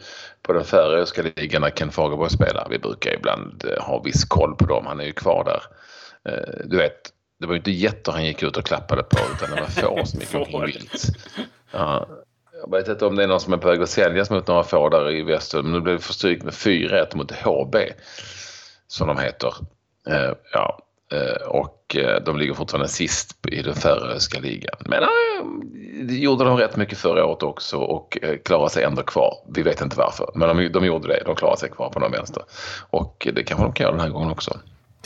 på 0.42 0.52
den 0.52 0.64
färöiska 0.64 1.22
ligan 1.22 1.62
när 1.62 1.70
Ken 1.70 1.90
Fagerborg 1.90 2.30
spelar. 2.30 2.66
Vi 2.70 2.78
brukar 2.78 3.14
ibland 3.14 3.64
eh, 3.64 3.84
ha 3.84 4.02
viss 4.02 4.24
koll 4.24 4.56
på 4.56 4.66
dem. 4.66 4.86
Han 4.86 5.00
är 5.00 5.04
ju 5.04 5.12
kvar 5.12 5.44
där. 5.44 5.62
Eh, 6.32 6.64
du 6.64 6.76
vet, 6.76 6.98
det 7.40 7.46
var 7.46 7.54
ju 7.54 7.58
inte 7.58 7.70
getter 7.70 8.12
han 8.12 8.24
gick 8.24 8.42
ut 8.42 8.56
och 8.56 8.64
klappade 8.64 9.02
på 9.02 9.18
utan 9.34 9.56
det 9.56 9.60
var 9.60 9.68
får 9.68 10.04
som 10.04 10.20
gick 10.20 10.34
omkring 10.34 10.66
vilt. 10.66 11.04
Ja, 11.70 12.08
jag 12.62 12.70
vet 12.70 12.88
inte 12.88 13.06
om 13.06 13.16
det 13.16 13.22
är 13.22 13.28
någon 13.28 13.40
som 13.40 13.52
är 13.52 13.56
på 13.56 13.68
väg 13.68 13.82
att 13.82 13.90
säljas 13.90 14.30
mot 14.30 14.46
några 14.46 14.62
får 14.62 14.90
där 14.90 15.10
i 15.10 15.22
väster. 15.22 15.62
Men 15.62 15.72
nu 15.72 15.80
blev 15.80 15.96
det 15.96 16.02
förstrykt 16.02 16.42
med 16.42 16.52
4-1 16.52 17.16
mot 17.16 17.32
HB. 17.32 17.76
Som 18.86 19.08
de 19.08 19.18
heter. 19.18 19.54
Uh, 20.08 20.32
ja, 20.52 20.78
uh, 21.12 21.48
och 21.48 21.77
uh, 21.96 22.24
de 22.24 22.38
ligger 22.38 22.54
fortfarande 22.54 22.88
sist 22.88 23.46
i 23.48 23.62
den 23.62 23.74
färöiska 23.74 24.40
ligan. 24.40 24.76
Men 24.80 25.02
det 26.08 26.14
gjorde 26.14 26.44
de 26.44 26.56
rätt 26.56 26.76
mycket 26.76 26.98
förra 26.98 27.26
året 27.26 27.42
också 27.42 27.76
och 27.76 28.18
klarade 28.44 28.70
sig 28.70 28.84
ändå 28.84 29.02
kvar. 29.02 29.34
Vi 29.54 29.62
vet 29.62 29.80
inte 29.80 29.96
varför, 29.96 30.30
men 30.34 30.56
de, 30.56 30.68
de 30.68 30.84
gjorde 30.84 31.08
det. 31.08 31.22
De 31.26 31.36
klarade 31.36 31.60
sig 31.60 31.70
kvar 31.70 31.90
på 31.90 31.98
den 31.98 32.12
vänster. 32.12 32.42
Och 32.90 33.28
det 33.32 33.42
kanske 33.42 33.64
de 33.66 33.72
kan 33.72 33.84
göra 33.84 33.92
den 33.92 34.00
här 34.00 34.10
gången 34.10 34.30
också. 34.30 34.58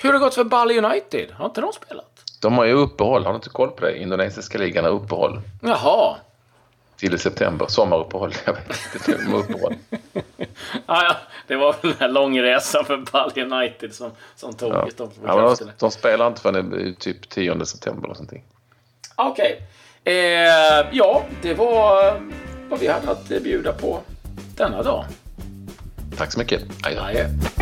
Hur 0.03 0.13
har 0.13 0.19
det 0.19 0.25
gått 0.25 0.35
för 0.35 0.45
Bali 0.45 0.79
United? 0.79 1.31
Har 1.33 1.47
inte 1.47 1.61
de 1.61 1.73
spelat? 1.73 2.25
De 2.41 2.59
har 2.59 2.65
ju 2.65 2.73
uppehåll. 2.73 3.25
Har 3.25 3.33
du 3.33 3.37
inte 3.37 3.49
koll 3.49 3.71
på 3.71 3.85
det? 3.85 3.99
Indonesiska 3.99 4.59
ligan 4.59 4.85
har 4.85 4.91
uppehåll. 4.91 5.41
Jaha 5.61 6.17
till 7.03 7.15
i 7.15 7.19
september. 7.19 7.67
Sommaruppehåll. 7.69 8.35
Jag 8.47 8.53
vet 8.53 8.95
inte. 8.95 9.25
De 9.25 9.35
uppehåll. 9.35 9.75
ja, 10.87 11.17
det 11.47 11.57
var 11.57 11.73
väl 11.83 11.91
den 11.91 12.01
här 12.01 12.09
långresan 12.09 12.85
för 12.85 12.97
Ball 12.97 13.33
United 13.37 13.95
som, 13.95 14.11
som 14.37 14.55
tog 14.55 14.73
ja. 14.73 14.89
dem 14.97 15.11
ja, 15.27 15.57
de, 15.59 15.71
de 15.79 15.91
spelar 15.91 16.27
inte 16.27 16.41
förrän 16.41 16.95
typ 16.99 17.29
10 17.29 17.67
september 17.67 18.05
eller 18.05 18.15
någonting. 18.15 18.45
Okej. 19.17 19.63
Okay. 20.03 20.15
Eh, 20.15 20.87
ja, 20.93 21.25
det 21.43 21.55
var 21.55 22.21
vad 22.69 22.81
vi 22.81 22.89
hade 22.89 23.11
att 23.11 23.29
bjuda 23.29 23.73
på 23.73 24.01
denna 24.57 24.83
dag. 24.83 25.05
Tack 26.17 26.33
så 26.33 26.39
mycket. 26.39 26.63
Adjö. 26.83 27.29
poddtips 27.29 27.62